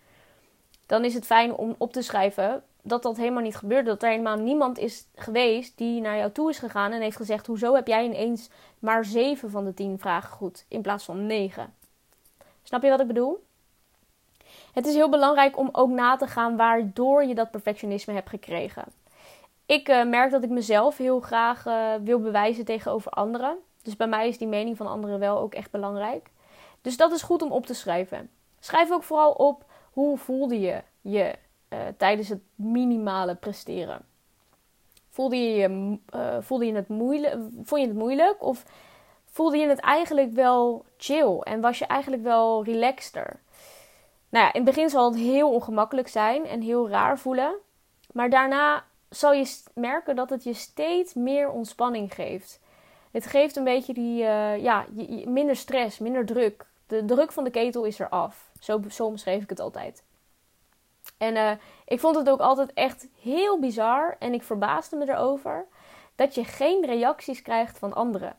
dan 0.87 1.05
is 1.05 1.15
het 1.15 1.27
fijn 1.27 1.55
om 1.55 1.75
op 1.79 1.93
te 1.93 2.03
schrijven 2.03 2.63
dat 2.83 3.03
dat 3.03 3.17
helemaal 3.17 3.43
niet 3.43 3.57
gebeurde. 3.57 3.89
Dat 3.91 4.03
er 4.03 4.09
helemaal 4.09 4.37
niemand 4.37 4.79
is 4.79 5.07
geweest 5.15 5.79
die 5.79 6.01
naar 6.01 6.17
jou 6.17 6.33
toe 6.33 6.51
is 6.51 6.59
gegaan 6.59 6.93
en 6.93 7.01
heeft 7.01 7.17
gezegd: 7.17 7.47
Hoezo 7.47 7.75
heb 7.75 7.87
jij 7.87 8.05
ineens 8.05 8.51
maar 8.79 9.05
7 9.05 9.51
van 9.51 9.65
de 9.65 9.75
10 9.75 9.99
vragen 9.99 10.31
goed 10.31 10.65
in 10.69 10.83
plaats 10.83 11.05
van 11.05 11.27
9? 11.27 11.75
Snap 12.63 12.83
je 12.83 12.91
wat 12.91 13.01
ik 13.01 13.07
bedoel? 13.07 13.45
Het 14.73 14.87
is 14.87 14.95
heel 14.95 15.11
belangrijk 15.11 15.59
om 15.59 15.69
ook 15.73 15.91
na 15.91 16.17
te 16.17 16.27
gaan 16.27 16.57
waardoor 16.57 17.25
je 17.25 17.35
dat 17.35 17.51
perfectionisme 17.51 18.15
hebt 18.15 18.29
gekregen. 18.29 18.85
Ik 19.67 19.89
uh, 19.89 20.05
merk 20.05 20.31
dat 20.31 20.43
ik 20.43 20.51
mezelf 20.51 20.97
heel 20.97 21.21
graag 21.21 21.67
uh, 21.67 21.95
wil 22.03 22.21
bewijzen 22.21 22.65
tegenover 22.65 23.11
anderen. 23.11 23.59
Dus 23.83 23.97
bij 23.97 24.07
mij 24.07 24.29
is 24.29 24.39
die 24.39 24.49
mening 24.49 24.77
van 24.77 24.87
anderen 24.87 25.19
wel 25.19 25.39
ook 25.39 25.55
echt 25.55 25.71
belangrijk. 25.71 26.31
Dus 26.81 26.97
dat 26.97 27.13
is 27.13 27.23
goed 27.23 27.43
om 27.43 27.53
op 27.53 27.67
te 27.67 27.75
schrijven. 27.75 28.31
Schrijf 28.61 28.91
ook 28.91 29.03
vooral 29.03 29.33
op 29.33 29.65
hoe 29.93 30.19
voelde 30.19 30.61
je 30.61 30.83
je 31.01 31.35
uh, 31.69 31.79
tijdens 31.97 32.29
het 32.29 32.41
minimale 32.55 33.35
presteren. 33.35 34.05
Voelde 35.09 35.37
je, 35.37 35.57
je, 35.57 35.99
voelde 36.41 36.67
je 36.67 36.75
het 36.75 36.89
moeilijk, 36.89 37.35
vond 37.63 37.81
je 37.81 37.87
het 37.87 37.97
moeilijk 37.97 38.43
of 38.43 38.65
voelde 39.25 39.57
je 39.57 39.69
het 39.69 39.81
eigenlijk 39.81 40.33
wel 40.33 40.85
chill 40.97 41.39
en 41.39 41.61
was 41.61 41.79
je 41.79 41.87
eigenlijk 41.87 42.23
wel 42.23 42.65
relaxter? 42.65 43.41
Nou 44.29 44.45
ja, 44.45 44.53
in 44.53 44.65
het 44.65 44.75
begin 44.75 44.91
zal 44.91 45.11
het 45.11 45.21
heel 45.21 45.53
ongemakkelijk 45.53 46.09
zijn 46.09 46.47
en 46.47 46.61
heel 46.61 46.89
raar 46.89 47.19
voelen. 47.19 47.55
Maar 48.13 48.31
daarna 48.31 48.85
zal 49.09 49.33
je 49.33 49.57
merken 49.75 50.17
dat 50.17 50.31
het 50.31 50.45
je 50.45 50.55
steeds 50.55 51.15
meer 51.15 51.51
ontspanning 51.51 52.15
geeft. 52.15 52.61
Het 53.11 53.27
geeft 53.27 53.57
een 53.57 53.65
beetje 53.65 53.93
die, 53.93 54.23
uh, 54.23 54.63
ja, 54.63 54.87
minder 55.25 55.57
stress, 55.57 55.99
minder 55.99 56.27
druk. 56.27 56.67
De 56.87 57.05
druk 57.05 57.33
van 57.33 57.45
de 57.45 57.51
ketel 57.51 57.85
is 57.85 57.99
eraf. 57.99 58.51
Zo, 58.61 58.81
zo 58.91 59.11
beschreef 59.11 59.43
ik 59.43 59.49
het 59.51 59.61
altijd. 59.61 60.05
En 61.19 61.37
uh, 61.37 61.53
ik 61.85 62.01
vond 62.01 62.17
het 62.17 62.29
ook 62.31 62.41
altijd 62.41 62.73
echt 62.73 63.09
heel 63.21 63.59
bizar 63.59 64.17
en 64.19 64.33
ik 64.33 64.43
verbaasde 64.43 64.97
me 64.97 65.09
erover 65.09 65.67
dat 66.15 66.35
je 66.35 66.45
geen 66.45 66.87
reacties 66.87 67.43
krijgt 67.43 67.79
van 67.79 67.93
anderen. 67.93 68.37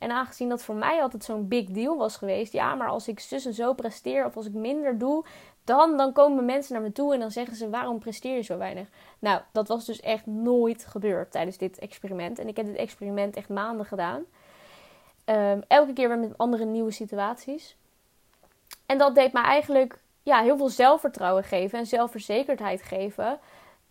En 0.00 0.10
aangezien 0.10 0.48
dat 0.48 0.62
voor 0.62 0.74
mij 0.74 1.02
altijd 1.02 1.24
zo'n 1.24 1.48
big 1.48 1.66
deal 1.66 1.96
was 1.96 2.16
geweest, 2.16 2.52
ja, 2.52 2.74
maar 2.74 2.88
als 2.88 3.08
ik 3.08 3.20
zus 3.20 3.46
en 3.46 3.54
zo 3.54 3.72
presteer 3.74 4.24
of 4.24 4.36
als 4.36 4.46
ik 4.46 4.52
minder 4.52 4.98
doe, 4.98 5.24
dan, 5.64 5.96
dan 5.96 6.12
komen 6.12 6.44
mensen 6.44 6.72
naar 6.72 6.82
me 6.82 6.92
toe 6.92 7.14
en 7.14 7.20
dan 7.20 7.30
zeggen 7.30 7.56
ze: 7.56 7.70
waarom 7.70 7.98
presteer 7.98 8.36
je 8.36 8.42
zo 8.42 8.58
weinig? 8.58 8.88
Nou, 9.18 9.40
dat 9.52 9.68
was 9.68 9.84
dus 9.84 10.00
echt 10.00 10.26
nooit 10.26 10.86
gebeurd 10.86 11.30
tijdens 11.30 11.56
dit 11.56 11.78
experiment. 11.78 12.38
En 12.38 12.48
ik 12.48 12.56
heb 12.56 12.66
dit 12.66 12.76
experiment 12.76 13.36
echt 13.36 13.48
maanden 13.48 13.86
gedaan. 13.86 14.24
Um, 15.24 15.62
elke 15.68 15.92
keer 15.92 16.08
weer 16.08 16.18
met 16.18 16.38
andere 16.38 16.64
nieuwe 16.64 16.90
situaties. 16.90 17.76
En 18.86 18.98
dat 18.98 19.14
deed 19.14 19.32
me 19.32 19.40
eigenlijk 19.40 19.98
ja, 20.22 20.42
heel 20.42 20.56
veel 20.56 20.68
zelfvertrouwen 20.68 21.44
geven 21.44 21.78
en 21.78 21.86
zelfverzekerdheid 21.86 22.82
geven. 22.82 23.38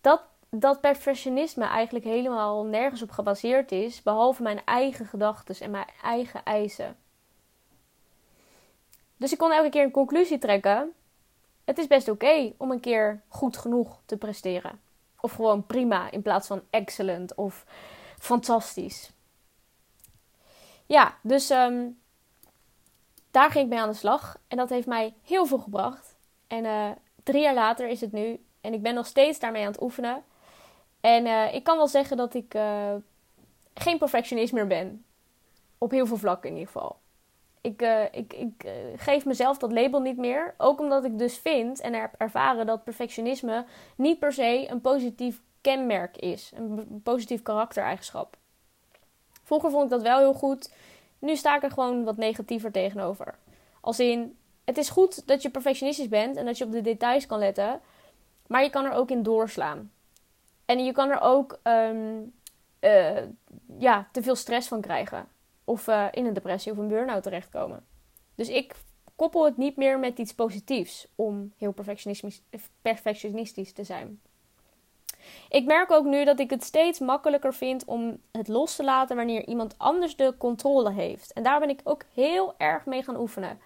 Dat 0.02 0.22
dat 0.50 0.82
perfectionisme 0.82 1.66
eigenlijk 1.66 2.06
helemaal 2.06 2.66
nergens 2.66 3.02
op 3.02 3.12
gebaseerd 3.12 3.72
is, 3.72 4.02
behalve 4.02 4.44
mijn 4.44 4.62
eigen 4.66 5.06
gedachten 5.06 5.56
en 5.60 5.72
mijn 5.72 5.88
eigen 6.04 6.44
eisen. 6.44 6.98
Dus 9.18 9.32
ik 9.32 9.38
kon 9.38 9.52
elke 9.52 9.70
keer 9.70 9.84
een 9.84 9.92
conclusie 9.92 10.38
trekken. 10.38 10.94
Het 11.66 11.78
is 11.78 11.88
best 11.88 12.10
oké 12.10 12.54
om 12.58 12.72
een 12.72 12.80
keer 12.80 13.22
goed 13.28 13.58
genoeg 13.58 14.02
te 14.06 14.18
presteren. 14.18 14.80
Of 15.20 15.32
gewoon 15.32 15.66
prima 15.66 16.12
in 16.12 16.22
plaats 16.22 16.48
van 16.48 16.62
excellent 16.70 17.36
of 17.36 17.66
fantastisch. 18.20 19.12
Ja, 20.86 21.18
dus 21.22 21.50
um, 21.50 22.00
daar 23.32 23.52
ging 23.52 23.64
ik 23.64 23.70
mee 23.70 23.80
aan 23.80 23.90
de 23.90 23.96
slag. 23.96 24.38
En 24.48 24.58
dat 24.58 24.70
heeft 24.70 24.88
mij 24.88 25.14
heel 25.24 25.46
veel 25.46 25.60
gebracht. 25.60 26.16
En 26.48 26.64
uh, 26.64 26.90
drie 27.24 27.42
jaar 27.42 27.54
later 27.54 27.88
is 27.88 28.02
het 28.02 28.12
nu. 28.12 28.44
En 28.62 28.74
ik 28.74 28.82
ben 28.82 28.94
nog 28.94 29.06
steeds 29.06 29.40
daarmee 29.40 29.66
aan 29.66 29.72
het 29.72 29.82
oefenen. 29.82 30.24
En 31.02 31.26
uh, 31.26 31.54
ik 31.54 31.64
kan 31.64 31.78
wel 31.78 31.88
zeggen 31.88 32.18
dat 32.18 32.34
ik 32.34 32.54
uh, 32.54 32.94
geen 33.74 33.98
perfectionist 33.98 34.54
meer 34.54 34.68
ben. 34.68 35.06
Op 35.78 35.92
heel 35.92 36.06
veel 36.06 36.18
vlakken 36.18 36.50
in 36.50 36.56
ieder 36.58 36.72
geval. 36.72 36.98
Ik, 37.62 37.82
uh, 37.82 38.04
ik, 38.12 38.34
ik 38.34 38.68
geef 38.96 39.26
mezelf 39.26 39.58
dat 39.58 39.72
label 39.72 40.00
niet 40.00 40.18
meer. 40.18 40.54
Ook 40.58 40.80
omdat 40.80 41.06
ik 41.06 41.18
dus 41.20 41.38
vind 41.38 41.80
en 41.80 41.94
heb 41.94 42.14
ervaren 42.18 42.66
dat 42.66 42.84
perfectionisme 42.84 43.66
niet 43.96 44.20
per 44.20 44.34
se 44.34 44.66
een 44.70 44.82
positief 44.82 45.42
kenmerk 45.62 46.18
is. 46.18 46.52
Een 46.56 47.02
positief 47.04 47.42
karaktereigenschap. 47.42 48.38
Vroeger 49.44 49.72
vond 49.72 49.84
ik 49.84 49.90
dat 49.90 50.02
wel 50.02 50.20
heel 50.20 50.34
goed. 50.34 50.74
Nu 51.20 51.36
sta 51.36 51.56
ik 51.56 51.64
er 51.64 51.72
gewoon 51.72 52.04
wat 52.04 52.18
negatiever 52.18 52.72
tegenover. 52.72 53.36
Als 53.82 54.00
in, 54.00 54.38
het 54.64 54.78
is 54.78 54.90
goed 54.90 55.28
dat 55.28 55.42
je 55.42 55.50
perfectionistisch 55.50 56.08
bent 56.10 56.36
en 56.36 56.46
dat 56.46 56.58
je 56.58 56.66
op 56.66 56.72
de 56.72 56.82
details 56.82 57.26
kan 57.26 57.40
letten. 57.40 57.82
Maar 58.48 58.64
je 58.64 58.70
kan 58.70 58.86
er 58.86 58.92
ook 58.92 59.10
in 59.10 59.24
doorslaan. 59.24 59.92
En 60.70 60.86
je 60.86 60.92
kan 60.92 61.10
er 61.10 61.22
ook 61.22 61.60
um, 61.64 62.34
uh, 62.80 63.22
ja, 63.80 64.08
te 64.12 64.22
veel 64.22 64.36
stress 64.36 64.68
van 64.68 64.82
krijgen. 64.82 65.28
Of 65.64 65.88
uh, 65.88 66.08
in 66.12 66.26
een 66.26 66.34
depressie 66.34 66.72
of 66.72 66.78
een 66.78 66.88
burn-out 66.88 67.24
terechtkomen. 67.24 67.86
Dus 68.36 68.50
ik 68.50 68.76
koppel 69.16 69.46
het 69.46 69.58
niet 69.58 69.76
meer 69.76 70.00
met 70.00 70.18
iets 70.18 70.34
positiefs 70.34 71.08
om 71.16 71.54
heel 71.58 71.72
perfectionistisch, 71.72 72.42
perfectionistisch 72.82 73.74
te 73.74 73.84
zijn. 73.84 74.22
Ik 75.50 75.66
merk 75.66 75.92
ook 75.92 76.06
nu 76.06 76.26
dat 76.26 76.40
ik 76.40 76.50
het 76.50 76.64
steeds 76.64 77.00
makkelijker 77.00 77.54
vind 77.54 77.86
om 77.86 78.22
het 78.32 78.48
los 78.48 78.76
te 78.76 78.84
laten 78.84 79.16
wanneer 79.16 79.48
iemand 79.48 79.76
anders 79.78 80.16
de 80.16 80.34
controle 80.38 80.92
heeft. 80.92 81.34
En 81.34 81.44
daar 81.44 81.60
ben 81.60 81.70
ik 81.70 81.82
ook 81.84 82.04
heel 82.14 82.54
erg 82.58 82.86
mee 82.86 83.04
gaan 83.04 83.20
oefenen. 83.20 83.60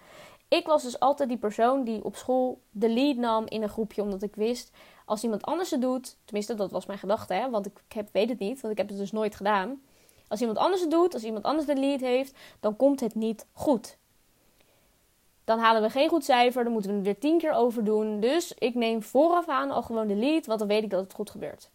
Ik 0.54 0.66
was 0.66 0.82
dus 0.82 1.00
altijd 1.00 1.28
die 1.28 1.38
persoon 1.38 1.84
die 1.84 2.04
op 2.04 2.16
school 2.16 2.60
de 2.70 2.88
lead 2.88 3.16
nam 3.16 3.46
in 3.48 3.62
een 3.62 3.68
groepje, 3.68 4.02
omdat 4.02 4.22
ik 4.22 4.34
wist 4.34 4.70
als 5.04 5.22
iemand 5.22 5.42
anders 5.42 5.70
het 5.70 5.80
doet, 5.80 6.16
tenminste 6.24 6.54
dat 6.54 6.70
was 6.70 6.86
mijn 6.86 6.98
gedachte, 6.98 7.34
hè, 7.34 7.50
want 7.50 7.66
ik, 7.66 7.72
heb, 7.88 8.08
weet 8.12 8.28
het 8.28 8.38
niet, 8.38 8.60
want 8.60 8.72
ik 8.72 8.78
heb 8.78 8.88
het 8.88 8.98
dus 8.98 9.12
nooit 9.12 9.34
gedaan. 9.34 9.82
Als 10.28 10.40
iemand 10.40 10.58
anders 10.58 10.80
het 10.80 10.90
doet, 10.90 11.14
als 11.14 11.22
iemand 11.22 11.44
anders 11.44 11.66
de 11.66 11.76
lead 11.76 12.00
heeft, 12.00 12.38
dan 12.60 12.76
komt 12.76 13.00
het 13.00 13.14
niet 13.14 13.46
goed. 13.52 13.96
Dan 15.44 15.58
halen 15.58 15.82
we 15.82 15.90
geen 15.90 16.08
goed 16.08 16.24
cijfer, 16.24 16.64
dan 16.64 16.72
moeten 16.72 16.90
we 16.90 16.96
het 16.96 17.06
weer 17.06 17.18
tien 17.18 17.38
keer 17.38 17.52
overdoen. 17.52 18.20
Dus 18.20 18.52
ik 18.58 18.74
neem 18.74 19.02
vooraf 19.02 19.48
aan 19.48 19.70
al 19.70 19.82
gewoon 19.82 20.06
de 20.06 20.16
lead, 20.16 20.46
want 20.46 20.58
dan 20.58 20.68
weet 20.68 20.82
ik 20.82 20.90
dat 20.90 21.04
het 21.04 21.14
goed 21.14 21.30
gebeurt. 21.30 21.70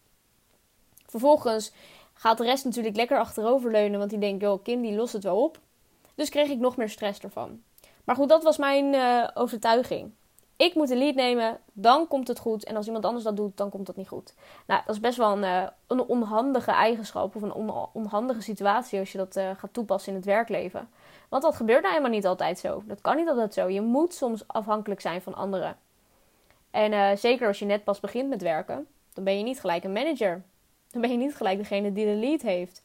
Vervolgens 1.06 1.72
gaat 2.12 2.38
de 2.38 2.44
rest 2.44 2.64
natuurlijk 2.64 2.96
lekker 2.96 3.18
achteroverleunen, 3.18 3.98
want 3.98 4.10
die 4.10 4.18
denkt, 4.18 4.42
joh, 4.42 4.62
kind, 4.62 4.82
die 4.82 4.94
lost 4.94 5.12
het 5.12 5.22
wel 5.22 5.42
op. 5.42 5.58
Dus 6.14 6.28
kreeg 6.28 6.48
ik 6.48 6.58
nog 6.58 6.76
meer 6.76 6.88
stress 6.88 7.20
ervan. 7.20 7.62
Maar 8.10 8.18
goed, 8.18 8.28
dat 8.28 8.42
was 8.42 8.56
mijn 8.56 8.94
uh, 8.94 9.28
overtuiging. 9.34 10.10
Ik 10.56 10.74
moet 10.74 10.88
de 10.88 10.96
lead 10.96 11.14
nemen, 11.14 11.58
dan 11.72 12.08
komt 12.08 12.28
het 12.28 12.38
goed. 12.38 12.64
En 12.64 12.76
als 12.76 12.86
iemand 12.86 13.04
anders 13.04 13.24
dat 13.24 13.36
doet, 13.36 13.56
dan 13.56 13.70
komt 13.70 13.86
dat 13.86 13.96
niet 13.96 14.08
goed. 14.08 14.34
Nou, 14.66 14.82
dat 14.86 14.94
is 14.94 15.00
best 15.00 15.16
wel 15.16 15.32
een, 15.32 15.42
uh, 15.42 15.66
een 15.86 16.00
onhandige 16.00 16.70
eigenschap 16.70 17.36
of 17.36 17.42
een 17.42 17.52
on 17.52 17.88
onhandige 17.92 18.40
situatie 18.40 18.98
als 18.98 19.12
je 19.12 19.18
dat 19.18 19.36
uh, 19.36 19.50
gaat 19.56 19.72
toepassen 19.72 20.12
in 20.12 20.18
het 20.18 20.26
werkleven. 20.26 20.88
Want 21.28 21.42
dat 21.42 21.56
gebeurt 21.56 21.80
nou 21.80 21.94
helemaal 21.94 22.14
niet 22.14 22.26
altijd 22.26 22.58
zo. 22.58 22.82
Dat 22.86 23.00
kan 23.00 23.16
niet 23.16 23.28
altijd 23.28 23.54
zo. 23.54 23.68
Je 23.68 23.80
moet 23.80 24.14
soms 24.14 24.44
afhankelijk 24.46 25.00
zijn 25.00 25.22
van 25.22 25.34
anderen. 25.34 25.76
En 26.70 27.18
zeker 27.18 27.46
als 27.46 27.58
je 27.58 27.64
net 27.64 27.84
pas 27.84 28.00
begint 28.00 28.28
met 28.28 28.42
werken, 28.42 28.86
dan 29.12 29.24
ben 29.24 29.38
je 29.38 29.44
niet 29.44 29.60
gelijk 29.60 29.84
een 29.84 29.92
manager. 29.92 30.42
Dan 30.90 31.00
ben 31.00 31.10
je 31.10 31.16
niet 31.16 31.34
gelijk 31.34 31.58
degene 31.58 31.92
die 31.92 32.06
de 32.06 32.26
lead 32.26 32.42
heeft. 32.42 32.82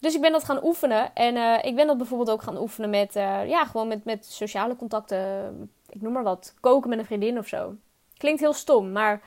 Dus 0.00 0.14
ik 0.14 0.20
ben 0.20 0.32
dat 0.32 0.44
gaan 0.44 0.64
oefenen. 0.64 1.14
En 1.14 1.36
uh, 1.36 1.58
ik 1.62 1.74
ben 1.74 1.86
dat 1.86 1.96
bijvoorbeeld 1.96 2.30
ook 2.30 2.42
gaan 2.42 2.58
oefenen 2.58 2.90
met, 2.90 3.16
uh, 3.16 3.48
ja, 3.48 3.64
gewoon 3.64 3.88
met, 3.88 4.04
met 4.04 4.26
sociale 4.26 4.76
contacten. 4.76 5.70
Ik 5.88 6.00
noem 6.00 6.12
maar 6.12 6.22
wat. 6.22 6.54
Koken 6.60 6.90
met 6.90 6.98
een 6.98 7.04
vriendin 7.04 7.38
of 7.38 7.46
zo. 7.46 7.74
Klinkt 8.16 8.40
heel 8.40 8.52
stom, 8.52 8.92
maar 8.92 9.22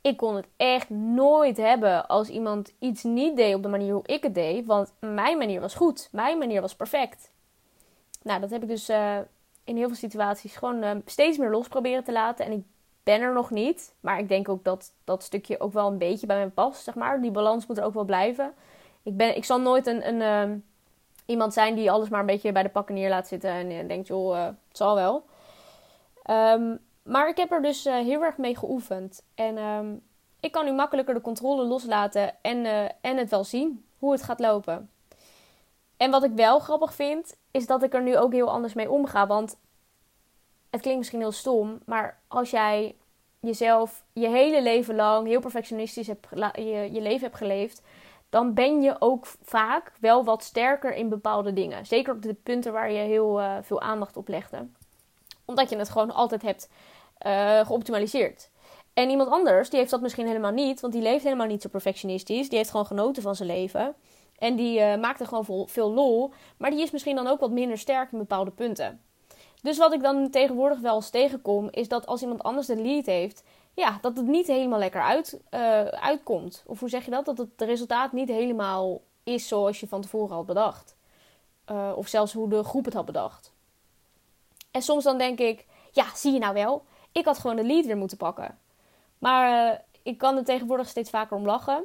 ik 0.00 0.16
kon 0.16 0.36
het 0.36 0.46
echt 0.56 0.90
nooit 0.90 1.56
hebben 1.56 2.06
als 2.06 2.28
iemand 2.28 2.72
iets 2.78 3.02
niet 3.02 3.36
deed 3.36 3.54
op 3.54 3.62
de 3.62 3.68
manier 3.68 3.92
hoe 3.92 4.06
ik 4.06 4.22
het 4.22 4.34
deed. 4.34 4.66
Want 4.66 4.92
mijn 4.98 5.38
manier 5.38 5.60
was 5.60 5.74
goed. 5.74 6.08
Mijn 6.12 6.38
manier 6.38 6.60
was 6.60 6.76
perfect. 6.76 7.30
Nou, 8.22 8.40
dat 8.40 8.50
heb 8.50 8.62
ik 8.62 8.68
dus 8.68 8.90
uh, 8.90 9.18
in 9.64 9.76
heel 9.76 9.86
veel 9.86 9.96
situaties 9.96 10.56
gewoon 10.56 11.02
steeds 11.06 11.38
meer 11.38 11.50
los 11.50 11.68
proberen 11.68 12.04
te 12.04 12.12
laten. 12.12 12.44
En 12.46 12.52
ik 12.52 12.64
ben 13.02 13.20
er 13.20 13.32
nog 13.32 13.50
niet. 13.50 13.94
Maar 14.00 14.18
ik 14.18 14.28
denk 14.28 14.48
ook 14.48 14.64
dat 14.64 14.92
dat 15.04 15.22
stukje 15.22 15.60
ook 15.60 15.72
wel 15.72 15.88
een 15.88 15.98
beetje 15.98 16.26
bij 16.26 16.36
mij 16.36 16.48
past, 16.48 16.82
zeg 16.82 16.94
maar. 16.94 17.20
Die 17.20 17.30
balans 17.30 17.66
moet 17.66 17.78
er 17.78 17.84
ook 17.84 17.94
wel 17.94 18.04
blijven 18.04 18.54
ik, 19.04 19.16
ben, 19.16 19.36
ik 19.36 19.44
zal 19.44 19.60
nooit 19.60 19.86
een, 19.86 20.08
een 20.08 20.22
ehm, 20.22 20.58
iemand 21.26 21.52
zijn 21.52 21.74
die 21.74 21.90
alles 21.90 22.08
maar 22.08 22.20
een 22.20 22.26
beetje 22.26 22.52
bij 22.52 22.62
de 22.62 22.68
pakken 22.68 22.94
neer 22.94 23.08
laat 23.08 23.28
zitten 23.28 23.50
en, 23.50 23.88
denkt, 23.88 24.06
joh, 24.06 24.36
uh, 24.36 24.44
het 24.44 24.56
zal 24.76 24.94
wel. 24.94 25.24
Ehm, 26.22 26.76
maar 27.02 27.28
ik 27.28 27.36
heb 27.36 27.52
er 27.52 27.62
dus 27.62 27.86
uh, 27.86 27.94
heel 27.94 28.22
erg 28.22 28.36
mee 28.36 28.56
geoefend. 28.56 29.22
En 29.34 29.58
um, 29.58 30.02
ik 30.40 30.52
kan 30.52 30.64
nu 30.64 30.72
makkelijker 30.72 31.14
de 31.14 31.20
controle 31.20 31.64
loslaten 31.64 32.34
en, 32.42 32.66
en 33.00 33.16
het 33.16 33.30
wel 33.30 33.44
zien 33.44 33.84
hoe 33.98 34.12
het 34.12 34.22
gaat 34.22 34.40
lopen. 34.40 34.90
En 35.96 36.10
wat 36.10 36.24
ik 36.24 36.32
wel 36.32 36.58
grappig 36.58 36.94
vind, 36.94 37.36
is 37.50 37.66
dat 37.66 37.82
ik 37.82 37.94
er 37.94 38.02
nu 38.02 38.16
ook 38.16 38.32
heel 38.32 38.50
anders 38.50 38.74
mee 38.74 38.90
omga. 38.90 39.26
Want 39.26 39.56
het 40.70 40.80
klinkt 40.80 40.98
misschien 40.98 41.20
heel 41.20 41.32
stom, 41.32 41.78
maar 41.86 42.20
als 42.28 42.50
jij 42.50 42.94
jezelf 43.40 44.04
je 44.12 44.28
hele 44.28 44.62
leven 44.62 44.94
lang 44.94 45.26
heel 45.26 45.40
perfectionistisch 45.40 46.06
hebt, 46.06 46.26
je 46.54 46.98
leven 47.00 47.20
hebt 47.20 47.36
geleefd, 47.36 47.82
dan 48.34 48.54
ben 48.54 48.82
je 48.82 48.96
ook 48.98 49.26
vaak 49.42 49.92
wel 50.00 50.24
wat 50.24 50.42
sterker 50.42 50.94
in 50.94 51.08
bepaalde 51.08 51.52
dingen. 51.52 51.86
Zeker 51.86 52.14
op 52.14 52.22
de 52.22 52.34
punten 52.34 52.72
waar 52.72 52.92
je 52.92 52.98
heel 52.98 53.40
uh, 53.40 53.56
veel 53.62 53.80
aandacht 53.80 54.16
op 54.16 54.28
legde. 54.28 54.66
Omdat 55.44 55.70
je 55.70 55.76
het 55.76 55.88
gewoon 55.88 56.10
altijd 56.10 56.42
hebt 56.42 56.70
uh, 57.26 57.66
geoptimaliseerd. 57.66 58.50
En 58.94 59.10
iemand 59.10 59.30
anders, 59.30 59.70
die 59.70 59.78
heeft 59.78 59.90
dat 59.90 60.00
misschien 60.00 60.26
helemaal 60.26 60.52
niet, 60.52 60.80
want 60.80 60.92
die 60.92 61.02
leeft 61.02 61.24
helemaal 61.24 61.46
niet 61.46 61.62
zo 61.62 61.68
perfectionistisch. 61.68 62.48
Die 62.48 62.58
heeft 62.58 62.70
gewoon 62.70 62.86
genoten 62.86 63.22
van 63.22 63.36
zijn 63.36 63.48
leven. 63.48 63.94
En 64.38 64.56
die 64.56 64.80
uh, 64.80 64.96
maakt 64.96 65.20
er 65.20 65.26
gewoon 65.26 65.68
veel 65.68 65.92
lol. 65.92 66.32
Maar 66.56 66.70
die 66.70 66.82
is 66.82 66.90
misschien 66.90 67.16
dan 67.16 67.26
ook 67.26 67.40
wat 67.40 67.50
minder 67.50 67.78
sterk 67.78 68.12
in 68.12 68.18
bepaalde 68.18 68.50
punten. 68.50 69.00
Dus 69.62 69.78
wat 69.78 69.92
ik 69.92 70.02
dan 70.02 70.30
tegenwoordig 70.30 70.80
wel 70.80 70.94
eens 70.94 71.10
tegenkom, 71.10 71.68
is 71.70 71.88
dat 71.88 72.06
als 72.06 72.22
iemand 72.22 72.42
anders 72.42 72.66
de 72.66 72.76
lead 72.76 73.06
heeft, 73.06 73.42
ja, 73.74 73.98
dat 74.00 74.16
het 74.16 74.26
niet 74.26 74.46
helemaal 74.46 74.78
lekker 74.78 75.02
uit, 75.02 75.40
uh, 75.50 75.84
uitkomt. 75.84 76.62
Of 76.66 76.80
hoe 76.80 76.88
zeg 76.88 77.04
je 77.04 77.10
dat? 77.10 77.24
Dat 77.24 77.38
het 77.38 77.48
resultaat 77.56 78.12
niet 78.12 78.28
helemaal 78.28 79.00
is 79.22 79.48
zoals 79.48 79.80
je 79.80 79.88
van 79.88 80.00
tevoren 80.00 80.36
had 80.36 80.46
bedacht. 80.46 80.96
Uh, 81.70 81.92
of 81.96 82.08
zelfs 82.08 82.32
hoe 82.32 82.48
de 82.48 82.64
groep 82.64 82.84
het 82.84 82.94
had 82.94 83.04
bedacht. 83.04 83.52
En 84.70 84.82
soms 84.82 85.04
dan 85.04 85.18
denk 85.18 85.38
ik, 85.38 85.66
ja, 85.92 86.14
zie 86.14 86.32
je 86.32 86.38
nou 86.38 86.54
wel, 86.54 86.84
ik 87.12 87.24
had 87.24 87.38
gewoon 87.38 87.56
de 87.56 87.64
lead 87.64 87.86
weer 87.86 87.96
moeten 87.96 88.16
pakken. 88.16 88.58
Maar 89.18 89.72
uh, 89.72 89.78
ik 90.02 90.18
kan 90.18 90.36
er 90.36 90.44
tegenwoordig 90.44 90.88
steeds 90.88 91.10
vaker 91.10 91.36
om 91.36 91.46
lachen. 91.46 91.84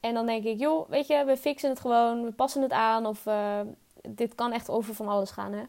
En 0.00 0.14
dan 0.14 0.26
denk 0.26 0.44
ik, 0.44 0.58
joh, 0.58 0.88
weet 0.88 1.06
je, 1.06 1.24
we 1.24 1.36
fixen 1.36 1.70
het 1.70 1.80
gewoon, 1.80 2.24
we 2.24 2.32
passen 2.32 2.62
het 2.62 2.72
aan. 2.72 3.06
Of 3.06 3.26
dit 4.08 4.34
kan 4.34 4.52
echt 4.52 4.70
over 4.70 4.94
van 4.94 5.08
alles 5.08 5.30
gaan, 5.30 5.52
hè. 5.52 5.62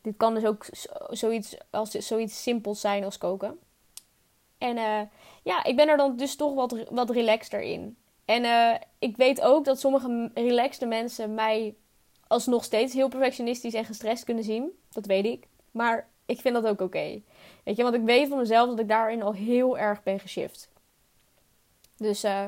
Dit 0.00 0.16
kan 0.16 0.34
dus 0.34 0.44
ook 0.44 0.66
zoiets, 1.10 1.56
als, 1.70 1.90
zoiets 1.90 2.42
simpels 2.42 2.80
zijn 2.80 3.04
als 3.04 3.18
koken. 3.18 3.58
En 4.60 4.76
uh, 4.76 5.00
ja, 5.42 5.64
ik 5.64 5.76
ben 5.76 5.88
er 5.88 5.96
dan 5.96 6.16
dus 6.16 6.36
toch 6.36 6.54
wat, 6.54 6.76
wat 6.90 7.10
relaxter 7.10 7.60
in. 7.60 7.96
En 8.24 8.44
uh, 8.44 8.74
ik 8.98 9.16
weet 9.16 9.40
ook 9.40 9.64
dat 9.64 9.80
sommige 9.80 10.30
relaxte 10.34 10.86
mensen 10.86 11.34
mij 11.34 11.74
alsnog 12.26 12.64
steeds 12.64 12.94
heel 12.94 13.08
perfectionistisch 13.08 13.74
en 13.74 13.84
gestrest 13.84 14.24
kunnen 14.24 14.44
zien. 14.44 14.70
Dat 14.90 15.06
weet 15.06 15.24
ik. 15.24 15.46
Maar 15.70 16.08
ik 16.26 16.40
vind 16.40 16.54
dat 16.54 16.66
ook 16.66 16.80
oké. 16.80 17.22
Weet 17.64 17.76
je, 17.76 17.82
want 17.82 17.94
ik 17.94 18.02
weet 18.02 18.28
van 18.28 18.38
mezelf 18.38 18.68
dat 18.68 18.78
ik 18.78 18.88
daarin 18.88 19.22
al 19.22 19.32
heel 19.32 19.78
erg 19.78 20.02
ben 20.02 20.20
geshift. 20.20 20.68
Dus, 21.96 22.24
uh, 22.24 22.40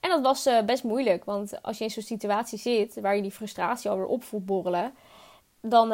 en 0.00 0.08
dat 0.08 0.22
was 0.22 0.48
best 0.66 0.84
moeilijk. 0.84 1.24
Want 1.24 1.62
als 1.62 1.78
je 1.78 1.84
in 1.84 1.90
zo'n 1.90 2.02
situatie 2.02 2.58
zit 2.58 3.00
waar 3.00 3.16
je 3.16 3.22
die 3.22 3.30
frustratie 3.30 3.90
alweer 3.90 4.06
op 4.06 4.22
voelt 4.22 4.46
borrelen, 4.46 4.94
dan 5.60 5.88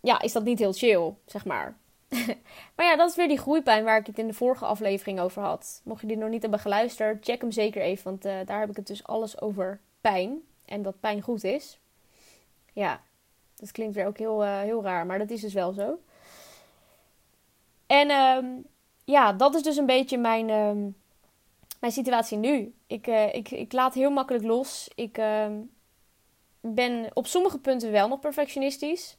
ja, 0.00 0.20
is 0.20 0.32
dat 0.32 0.44
niet 0.44 0.58
heel 0.58 0.72
chill, 0.72 1.14
zeg 1.26 1.44
maar. 1.44 1.76
maar 2.76 2.86
ja, 2.86 2.96
dat 2.96 3.10
is 3.10 3.16
weer 3.16 3.28
die 3.28 3.38
groeipijn 3.38 3.84
waar 3.84 3.98
ik 3.98 4.06
het 4.06 4.18
in 4.18 4.26
de 4.26 4.34
vorige 4.34 4.64
aflevering 4.64 5.20
over 5.20 5.42
had. 5.42 5.80
Mocht 5.84 6.00
je 6.00 6.06
die 6.06 6.16
nog 6.16 6.28
niet 6.28 6.42
hebben 6.42 6.60
geluisterd, 6.60 7.24
check 7.24 7.40
hem 7.40 7.50
zeker 7.50 7.82
even. 7.82 8.04
Want 8.04 8.26
uh, 8.26 8.34
daar 8.44 8.60
heb 8.60 8.70
ik 8.70 8.76
het 8.76 8.86
dus 8.86 9.04
alles 9.04 9.40
over 9.40 9.80
pijn. 10.00 10.42
En 10.64 10.82
dat 10.82 11.00
pijn 11.00 11.22
goed 11.22 11.44
is. 11.44 11.78
Ja, 12.72 13.00
dat 13.56 13.72
klinkt 13.72 13.94
weer 13.94 14.06
ook 14.06 14.18
heel, 14.18 14.44
uh, 14.44 14.60
heel 14.60 14.82
raar, 14.82 15.06
maar 15.06 15.18
dat 15.18 15.30
is 15.30 15.40
dus 15.40 15.52
wel 15.52 15.72
zo. 15.72 15.98
En 17.86 18.10
um, 18.10 18.64
ja, 19.04 19.32
dat 19.32 19.54
is 19.54 19.62
dus 19.62 19.76
een 19.76 19.86
beetje 19.86 20.18
mijn, 20.18 20.50
um, 20.50 20.96
mijn 21.80 21.92
situatie 21.92 22.38
nu. 22.38 22.74
Ik, 22.86 23.06
uh, 23.06 23.34
ik, 23.34 23.50
ik 23.50 23.72
laat 23.72 23.94
heel 23.94 24.10
makkelijk 24.10 24.44
los. 24.44 24.90
Ik 24.94 25.18
ehm, 25.18 25.60
ben 26.60 27.10
op 27.12 27.26
sommige 27.26 27.58
punten 27.58 27.90
wel 27.90 28.08
nog 28.08 28.20
perfectionistisch. 28.20 29.16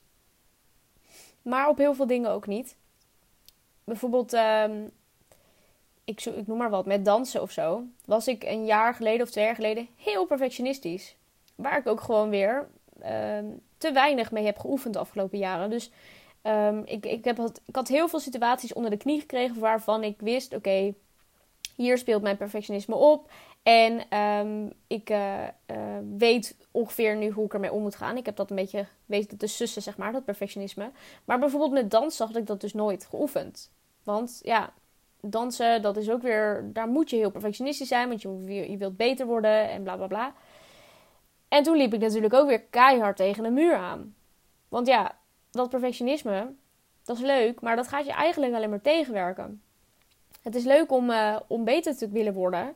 Maar 1.41 1.69
op 1.69 1.77
heel 1.77 1.93
veel 1.93 2.07
dingen 2.07 2.31
ook 2.31 2.47
niet. 2.47 2.75
Bijvoorbeeld, 3.83 4.33
um, 4.33 4.91
ik, 6.03 6.25
ik 6.25 6.47
noem 6.47 6.57
maar 6.57 6.69
wat, 6.69 6.85
met 6.85 7.05
dansen 7.05 7.41
of 7.41 7.51
zo. 7.51 7.83
Was 8.05 8.27
ik 8.27 8.43
een 8.43 8.65
jaar 8.65 8.93
geleden 8.93 9.21
of 9.21 9.31
twee 9.31 9.45
jaar 9.45 9.55
geleden 9.55 9.87
heel 9.95 10.25
perfectionistisch. 10.25 11.15
Waar 11.55 11.77
ik 11.77 11.87
ook 11.87 12.01
gewoon 12.01 12.29
weer 12.29 12.67
um, 13.05 13.61
te 13.77 13.91
weinig 13.91 14.31
mee 14.31 14.45
heb 14.45 14.57
geoefend 14.57 14.93
de 14.93 14.99
afgelopen 14.99 15.37
jaren. 15.37 15.69
Dus 15.69 15.91
um, 16.43 16.81
ik, 16.85 17.05
ik, 17.05 17.25
heb 17.25 17.37
had, 17.37 17.61
ik 17.65 17.75
had 17.75 17.87
heel 17.87 18.07
veel 18.07 18.19
situaties 18.19 18.73
onder 18.73 18.91
de 18.91 18.97
knie 18.97 19.19
gekregen 19.19 19.59
waarvan 19.59 20.03
ik 20.03 20.19
wist: 20.19 20.55
oké, 20.55 20.93
hier 21.75 21.97
speelt 21.97 22.21
mijn 22.21 22.37
perfectionisme 22.37 22.95
op. 22.95 23.31
En 23.63 24.17
um, 24.19 24.73
ik 24.87 25.09
uh, 25.09 25.41
uh, 25.71 25.77
weet 26.17 26.57
ongeveer 26.71 27.15
nu 27.15 27.29
hoe 27.29 27.45
ik 27.45 27.53
ermee 27.53 27.71
om 27.71 27.81
moet 27.81 27.95
gaan. 27.95 28.17
Ik 28.17 28.25
heb 28.25 28.35
dat 28.35 28.49
een 28.49 28.55
beetje 28.55 28.85
weten 29.05 29.37
te 29.37 29.47
sussen, 29.47 29.81
zeg 29.81 29.97
maar, 29.97 30.11
dat 30.11 30.25
perfectionisme. 30.25 30.91
Maar 31.25 31.39
bijvoorbeeld 31.39 31.71
met 31.71 31.91
dansen 31.91 32.27
had 32.27 32.35
ik 32.35 32.47
dat 32.47 32.61
dus 32.61 32.73
nooit 32.73 33.05
geoefend. 33.05 33.71
Want 34.03 34.39
ja, 34.41 34.73
dansen, 35.21 35.81
dat 35.81 35.97
is 35.97 36.09
ook 36.09 36.21
weer... 36.21 36.69
Daar 36.73 36.87
moet 36.87 37.09
je 37.09 37.15
heel 37.15 37.31
perfectionistisch 37.31 37.87
zijn, 37.87 38.07
want 38.07 38.21
je, 38.21 38.71
je 38.71 38.77
wilt 38.77 38.97
beter 38.97 39.25
worden 39.25 39.69
en 39.69 39.83
bla 39.83 39.95
bla 39.95 40.07
bla. 40.07 40.33
En 41.47 41.63
toen 41.63 41.77
liep 41.77 41.93
ik 41.93 41.99
natuurlijk 41.99 42.33
ook 42.33 42.47
weer 42.47 42.61
keihard 42.61 43.17
tegen 43.17 43.45
een 43.45 43.53
muur 43.53 43.75
aan. 43.75 44.15
Want 44.69 44.87
ja, 44.87 45.17
dat 45.51 45.69
perfectionisme, 45.69 46.53
dat 47.03 47.15
is 47.15 47.23
leuk, 47.23 47.61
maar 47.61 47.75
dat 47.75 47.87
gaat 47.87 48.05
je 48.05 48.11
eigenlijk 48.11 48.53
alleen 48.53 48.69
maar 48.69 48.81
tegenwerken. 48.81 49.61
Het 50.43 50.55
is 50.55 50.63
leuk 50.63 50.91
om, 50.91 51.09
uh, 51.09 51.39
om 51.47 51.63
beter 51.63 51.97
te 51.97 52.09
willen 52.09 52.33
worden... 52.33 52.75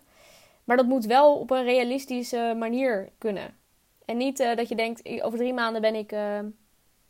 Maar 0.68 0.78
dat 0.78 0.86
moet 0.86 1.06
wel 1.06 1.36
op 1.36 1.52
een 1.52 1.64
realistische 1.64 2.56
manier 2.58 3.10
kunnen. 3.18 3.58
En 4.06 4.18
niet 4.18 4.40
uh, 4.40 4.56
dat 4.56 4.70
je 4.70 4.76
denkt, 4.76 5.22
over 5.22 5.38
drie 5.40 5.54
maanden 5.54 5.82
ben 5.82 5.96
ik, 5.96 6.12
uh, 6.12 6.40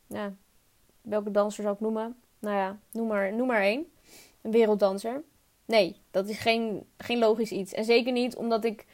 ja, 0.06 0.32
welke 1.00 1.30
danser 1.30 1.62
zou 1.62 1.74
ik 1.74 1.80
noemen? 1.80 2.16
Nou 2.38 2.56
ja, 2.56 2.78
noem 2.92 3.06
maar, 3.06 3.32
noem 3.32 3.46
maar 3.46 3.62
één. 3.62 3.86
Een 4.42 4.50
werelddanser. 4.50 5.22
Nee, 5.64 5.96
dat 6.10 6.28
is 6.28 6.38
geen, 6.38 6.86
geen 6.96 7.18
logisch 7.18 7.50
iets. 7.50 7.72
En 7.72 7.84
zeker 7.84 8.12
niet 8.12 8.36
omdat 8.36 8.64
ik 8.64 8.86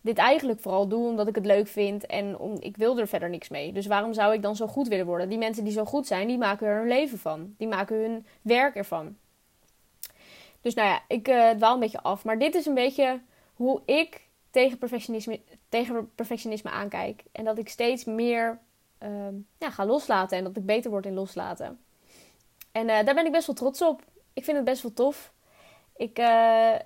dit 0.00 0.18
eigenlijk 0.18 0.60
vooral 0.60 0.88
doe 0.88 1.08
omdat 1.08 1.28
ik 1.28 1.34
het 1.34 1.46
leuk 1.46 1.68
vind 1.68 2.06
en 2.06 2.38
om, 2.38 2.56
ik 2.60 2.76
wil 2.76 2.98
er 2.98 3.08
verder 3.08 3.30
niks 3.30 3.48
mee. 3.48 3.72
Dus 3.72 3.86
waarom 3.86 4.12
zou 4.12 4.34
ik 4.34 4.42
dan 4.42 4.56
zo 4.56 4.66
goed 4.66 4.88
willen 4.88 5.06
worden? 5.06 5.28
Die 5.28 5.38
mensen 5.38 5.64
die 5.64 5.72
zo 5.72 5.84
goed 5.84 6.06
zijn, 6.06 6.28
die 6.28 6.38
maken 6.38 6.66
er 6.66 6.78
hun 6.78 6.88
leven 6.88 7.18
van. 7.18 7.54
Die 7.58 7.68
maken 7.68 7.96
hun 7.96 8.26
werk 8.42 8.74
ervan. 8.76 9.16
Dus 10.62 10.74
nou 10.74 10.88
ja, 10.88 11.02
ik 11.08 11.28
uh, 11.28 11.50
dwaal 11.50 11.74
een 11.74 11.80
beetje 11.80 12.02
af. 12.02 12.24
Maar 12.24 12.38
dit 12.38 12.54
is 12.54 12.66
een 12.66 12.74
beetje 12.74 13.20
hoe 13.54 13.82
ik 13.84 14.20
tegen 14.50 14.78
perfectionisme, 14.78 15.40
tegen 15.68 16.14
perfectionisme 16.14 16.70
aankijk. 16.70 17.22
En 17.32 17.44
dat 17.44 17.58
ik 17.58 17.68
steeds 17.68 18.04
meer 18.04 18.58
uh, 19.02 19.08
ja, 19.58 19.70
ga 19.70 19.86
loslaten 19.86 20.38
en 20.38 20.44
dat 20.44 20.56
ik 20.56 20.66
beter 20.66 20.90
word 20.90 21.06
in 21.06 21.14
loslaten. 21.14 21.80
En 22.72 22.88
uh, 22.88 23.04
daar 23.04 23.14
ben 23.14 23.26
ik 23.26 23.32
best 23.32 23.46
wel 23.46 23.56
trots 23.56 23.82
op. 23.82 24.02
Ik 24.32 24.44
vind 24.44 24.56
het 24.56 24.66
best 24.66 24.82
wel 24.82 24.92
tof. 24.92 25.32
Ik 25.96 26.18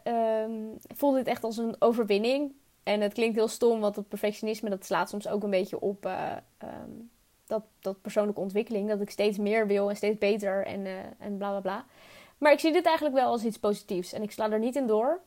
um, 0.04 0.78
voel 0.94 1.12
dit 1.12 1.26
echt 1.26 1.44
als 1.44 1.56
een 1.56 1.76
overwinning. 1.78 2.52
En 2.82 3.00
het 3.00 3.12
klinkt 3.12 3.36
heel 3.36 3.48
stom, 3.48 3.80
want 3.80 3.96
het 3.96 4.08
perfectionisme 4.08 4.70
dat 4.70 4.84
slaat 4.84 5.08
soms 5.08 5.28
ook 5.28 5.42
een 5.42 5.50
beetje 5.50 5.80
op 5.80 6.04
um, 6.04 7.10
dat, 7.46 7.62
dat 7.80 8.00
persoonlijke 8.00 8.40
ontwikkeling. 8.40 8.88
Dat 8.88 9.00
ik 9.00 9.10
steeds 9.10 9.38
meer 9.38 9.66
wil 9.66 9.88
en 9.90 9.96
steeds 9.96 10.18
beter 10.18 10.66
en, 10.66 10.86
en 11.18 11.36
bla 11.36 11.50
bla 11.50 11.60
bla. 11.60 11.84
Maar 12.38 12.52
ik 12.52 12.60
zie 12.60 12.72
dit 12.72 12.86
eigenlijk 12.86 13.16
wel 13.16 13.30
als 13.30 13.44
iets 13.44 13.58
positiefs. 13.58 14.12
En 14.12 14.22
ik 14.22 14.30
sla 14.30 14.50
er 14.50 14.58
niet 14.58 14.76
in 14.76 14.86
door. 14.86 15.20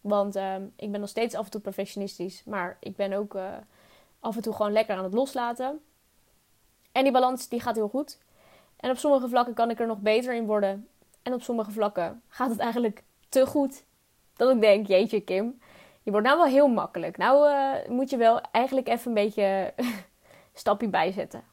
Want 0.00 0.36
uh, 0.36 0.54
ik 0.76 0.92
ben 0.92 1.00
nog 1.00 1.08
steeds 1.08 1.34
af 1.34 1.44
en 1.44 1.50
toe 1.50 1.60
perfectionistisch. 1.60 2.44
Maar 2.44 2.76
ik 2.80 2.96
ben 2.96 3.12
ook 3.12 3.34
uh, 3.34 3.54
af 4.20 4.36
en 4.36 4.42
toe 4.42 4.52
gewoon 4.52 4.72
lekker 4.72 4.96
aan 4.96 5.04
het 5.04 5.14
loslaten. 5.14 5.80
En 6.92 7.02
die 7.02 7.12
balans 7.12 7.48
die 7.48 7.60
gaat 7.60 7.76
heel 7.76 7.88
goed. 7.88 8.18
En 8.76 8.90
op 8.90 8.96
sommige 8.96 9.28
vlakken 9.28 9.54
kan 9.54 9.70
ik 9.70 9.80
er 9.80 9.86
nog 9.86 9.98
beter 9.98 10.34
in 10.34 10.46
worden. 10.46 10.88
En 11.22 11.32
op 11.32 11.42
sommige 11.42 11.70
vlakken 11.70 12.22
gaat 12.28 12.50
het 12.50 12.58
eigenlijk 12.58 13.02
te 13.28 13.46
goed. 13.46 13.84
Dat 14.36 14.54
ik 14.54 14.60
denk, 14.60 14.86
jeetje 14.86 15.20
Kim, 15.20 15.60
je 16.02 16.10
wordt 16.10 16.26
nou 16.26 16.38
wel 16.38 16.46
heel 16.46 16.68
makkelijk. 16.68 17.16
Nou 17.16 17.48
uh, 17.48 17.88
moet 17.88 18.10
je 18.10 18.16
wel 18.16 18.40
eigenlijk 18.40 18.88
even 18.88 19.08
een 19.08 19.14
beetje 19.14 19.74
stapje 20.54 20.88
bijzetten. 20.88 21.44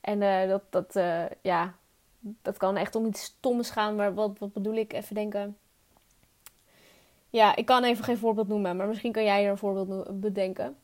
En 0.00 0.20
uh, 0.20 0.48
dat, 0.48 0.62
dat, 0.70 1.04
ja, 1.42 1.74
dat 2.22 2.56
kan 2.56 2.76
echt 2.76 2.94
om 2.94 3.06
iets 3.06 3.22
stoms 3.22 3.70
gaan. 3.70 3.96
Maar 3.96 4.14
wat, 4.14 4.38
wat 4.38 4.52
bedoel 4.52 4.74
ik? 4.74 4.92
Even 4.92 5.14
denken 5.14 5.56
ja, 7.32 7.56
ik 7.56 7.66
kan 7.66 7.84
even 7.84 8.04
geen 8.04 8.18
voorbeeld 8.18 8.48
noemen, 8.48 8.76
maar 8.76 8.86
misschien 8.86 9.12
kan 9.12 9.24
jij 9.24 9.44
er 9.44 9.50
een 9.50 9.58
voorbeeld 9.58 10.20
bedenken. 10.20 10.76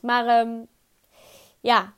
Maar 0.00 0.40
um, 0.40 0.66
ja, 1.60 1.92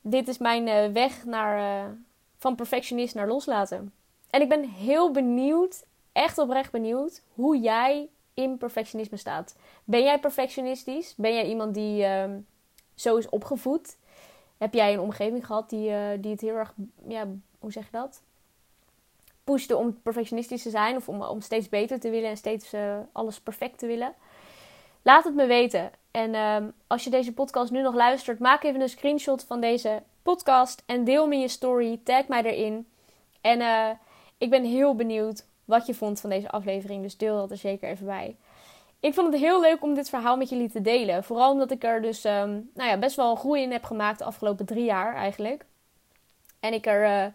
dit 0.00 0.28
is 0.28 0.38
mijn 0.38 0.66
uh, 0.66 0.92
weg 0.92 1.24
naar, 1.24 1.84
uh, 1.86 1.92
van 2.38 2.54
perfectionist 2.54 3.14
naar 3.14 3.26
loslaten. 3.26 3.92
En 4.30 4.40
ik 4.40 4.48
ben 4.48 4.64
heel 4.64 5.10
benieuwd, 5.10 5.84
echt 6.12 6.38
oprecht 6.38 6.72
benieuwd, 6.72 7.22
hoe 7.34 7.58
jij 7.58 8.08
in 8.34 8.58
perfectionisme 8.58 9.16
staat. 9.16 9.56
Ben 9.84 10.02
jij 10.02 10.20
perfectionistisch? 10.20 11.14
Ben 11.16 11.34
jij 11.34 11.46
iemand 11.46 11.74
die 11.74 12.04
um, 12.04 12.46
zo 12.94 13.16
is 13.16 13.28
opgevoed? 13.28 13.96
Heb 14.58 14.74
jij 14.74 14.92
een 14.92 15.00
omgeving 15.00 15.46
gehad 15.46 15.70
die, 15.70 15.90
uh, 15.90 16.08
die 16.20 16.30
het 16.30 16.40
heel 16.40 16.56
erg, 16.56 16.74
ja, 17.08 17.26
hoe 17.58 17.72
zeg 17.72 17.84
je 17.84 17.92
dat? 17.92 18.22
pushte 19.46 19.76
om 19.76 20.00
perfectionistisch 20.02 20.62
te 20.62 20.70
zijn 20.70 20.96
of 20.96 21.08
om, 21.08 21.22
om 21.22 21.40
steeds 21.40 21.68
beter 21.68 22.00
te 22.00 22.10
willen 22.10 22.30
en 22.30 22.36
steeds 22.36 22.74
uh, 22.74 22.96
alles 23.12 23.40
perfect 23.40 23.78
te 23.78 23.86
willen. 23.86 24.14
Laat 25.02 25.24
het 25.24 25.34
me 25.34 25.46
weten. 25.46 25.90
En 26.10 26.34
um, 26.34 26.72
als 26.86 27.04
je 27.04 27.10
deze 27.10 27.32
podcast 27.32 27.70
nu 27.70 27.82
nog 27.82 27.94
luistert, 27.94 28.38
maak 28.38 28.62
even 28.62 28.80
een 28.80 28.88
screenshot 28.88 29.44
van 29.44 29.60
deze 29.60 30.02
podcast 30.22 30.82
en 30.86 31.04
deel 31.04 31.26
me 31.26 31.36
je 31.36 31.48
story. 31.48 32.00
Tag 32.04 32.28
mij 32.28 32.42
erin. 32.42 32.86
En 33.40 33.60
uh, 33.60 33.90
ik 34.38 34.50
ben 34.50 34.64
heel 34.64 34.94
benieuwd 34.94 35.46
wat 35.64 35.86
je 35.86 35.94
vond 35.94 36.20
van 36.20 36.30
deze 36.30 36.50
aflevering. 36.50 37.02
Dus 37.02 37.16
deel 37.16 37.36
dat 37.36 37.50
er 37.50 37.56
zeker 37.56 37.88
even 37.88 38.06
bij. 38.06 38.36
Ik 39.00 39.14
vond 39.14 39.32
het 39.32 39.42
heel 39.42 39.60
leuk 39.60 39.82
om 39.82 39.94
dit 39.94 40.08
verhaal 40.08 40.36
met 40.36 40.48
jullie 40.48 40.70
te 40.70 40.80
delen. 40.80 41.24
Vooral 41.24 41.52
omdat 41.52 41.70
ik 41.70 41.84
er 41.84 42.02
dus 42.02 42.24
um, 42.24 42.70
nou 42.74 42.90
ja, 42.90 42.98
best 42.98 43.16
wel 43.16 43.30
een 43.30 43.36
groei 43.36 43.62
in 43.62 43.72
heb 43.72 43.84
gemaakt 43.84 44.18
de 44.18 44.24
afgelopen 44.24 44.66
drie 44.66 44.84
jaar 44.84 45.14
eigenlijk. 45.14 45.64
En 46.60 46.72
ik 46.72 46.86
er, 46.86 47.02
uh, 47.02 47.32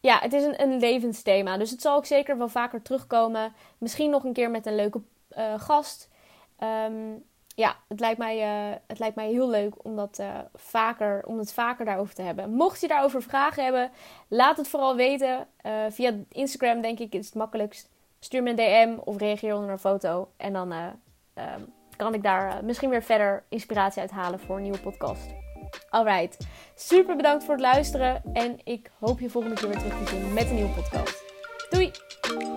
ja, 0.00 0.18
het 0.18 0.32
is 0.32 0.44
een, 0.44 0.62
een, 0.62 0.78
levensthema. 0.78 1.56
Dus 1.56 1.70
het 1.70 1.80
zal 1.80 1.96
ook 1.96 2.06
zeker 2.06 2.38
wel 2.38 2.48
vaker 2.48 2.82
terugkomen. 2.82 3.52
Misschien 3.78 4.10
nog 4.10 4.24
een 4.24 4.32
keer 4.32 4.50
met 4.50 4.66
een 4.66 4.74
leuke 4.74 5.00
uh, 5.38 5.60
gast. 5.60 6.08
Um, 6.58 7.24
ja, 7.54 7.76
het 7.88 8.00
lijkt, 8.00 8.18
mij, 8.18 8.68
uh, 8.70 8.76
het 8.86 8.98
lijkt 8.98 9.16
mij 9.16 9.28
heel 9.28 9.48
leuk 9.48 9.84
om, 9.84 9.96
dat, 9.96 10.22
vaker, 10.54 11.26
om 11.26 11.38
het 11.38 11.52
vaker 11.52 11.84
daarover 11.84 12.14
te 12.14 12.22
hebben. 12.22 12.50
Mocht 12.50 12.80
je 12.80 12.88
daarover 12.88 13.22
vragen 13.22 13.64
hebben, 13.64 13.90
laat 14.28 14.56
het 14.56 14.68
vooral 14.68 14.96
weten. 14.96 15.46
Via 15.88 16.14
Instagram 16.28 16.80
denk 16.80 16.98
ik 16.98 17.14
is 17.14 17.26
het 17.26 17.34
makkelijkst. 17.34 17.88
Stuur 18.20 18.42
me 18.42 18.50
een 18.50 18.56
DM 18.56 18.98
of 19.04 19.18
reageer 19.18 19.54
onder 19.54 19.70
een 19.70 19.78
foto. 19.78 20.28
En 20.36 20.52
dan 20.52 20.72
um, 20.72 21.72
kan 21.96 22.14
ik 22.14 22.22
daar 22.22 22.64
misschien 22.64 22.90
weer 22.90 23.02
verder 23.02 23.44
inspiratie 23.48 24.00
uit 24.00 24.10
halen 24.10 24.40
voor 24.40 24.56
een 24.56 24.62
nieuwe 24.62 24.80
podcast. 24.80 25.34
Alright, 25.90 26.46
super 26.74 27.16
bedankt 27.16 27.44
voor 27.44 27.54
het 27.54 27.62
luisteren. 27.62 28.22
En 28.32 28.58
ik 28.64 28.90
hoop 28.98 29.20
je 29.20 29.30
volgende 29.30 29.56
keer 29.56 29.68
weer 29.68 29.78
terug 29.78 29.98
te 29.98 30.06
zien 30.06 30.32
met 30.32 30.48
een 30.48 30.54
nieuwe 30.54 30.74
podcast. 30.74 31.24
Doei! 31.70 32.55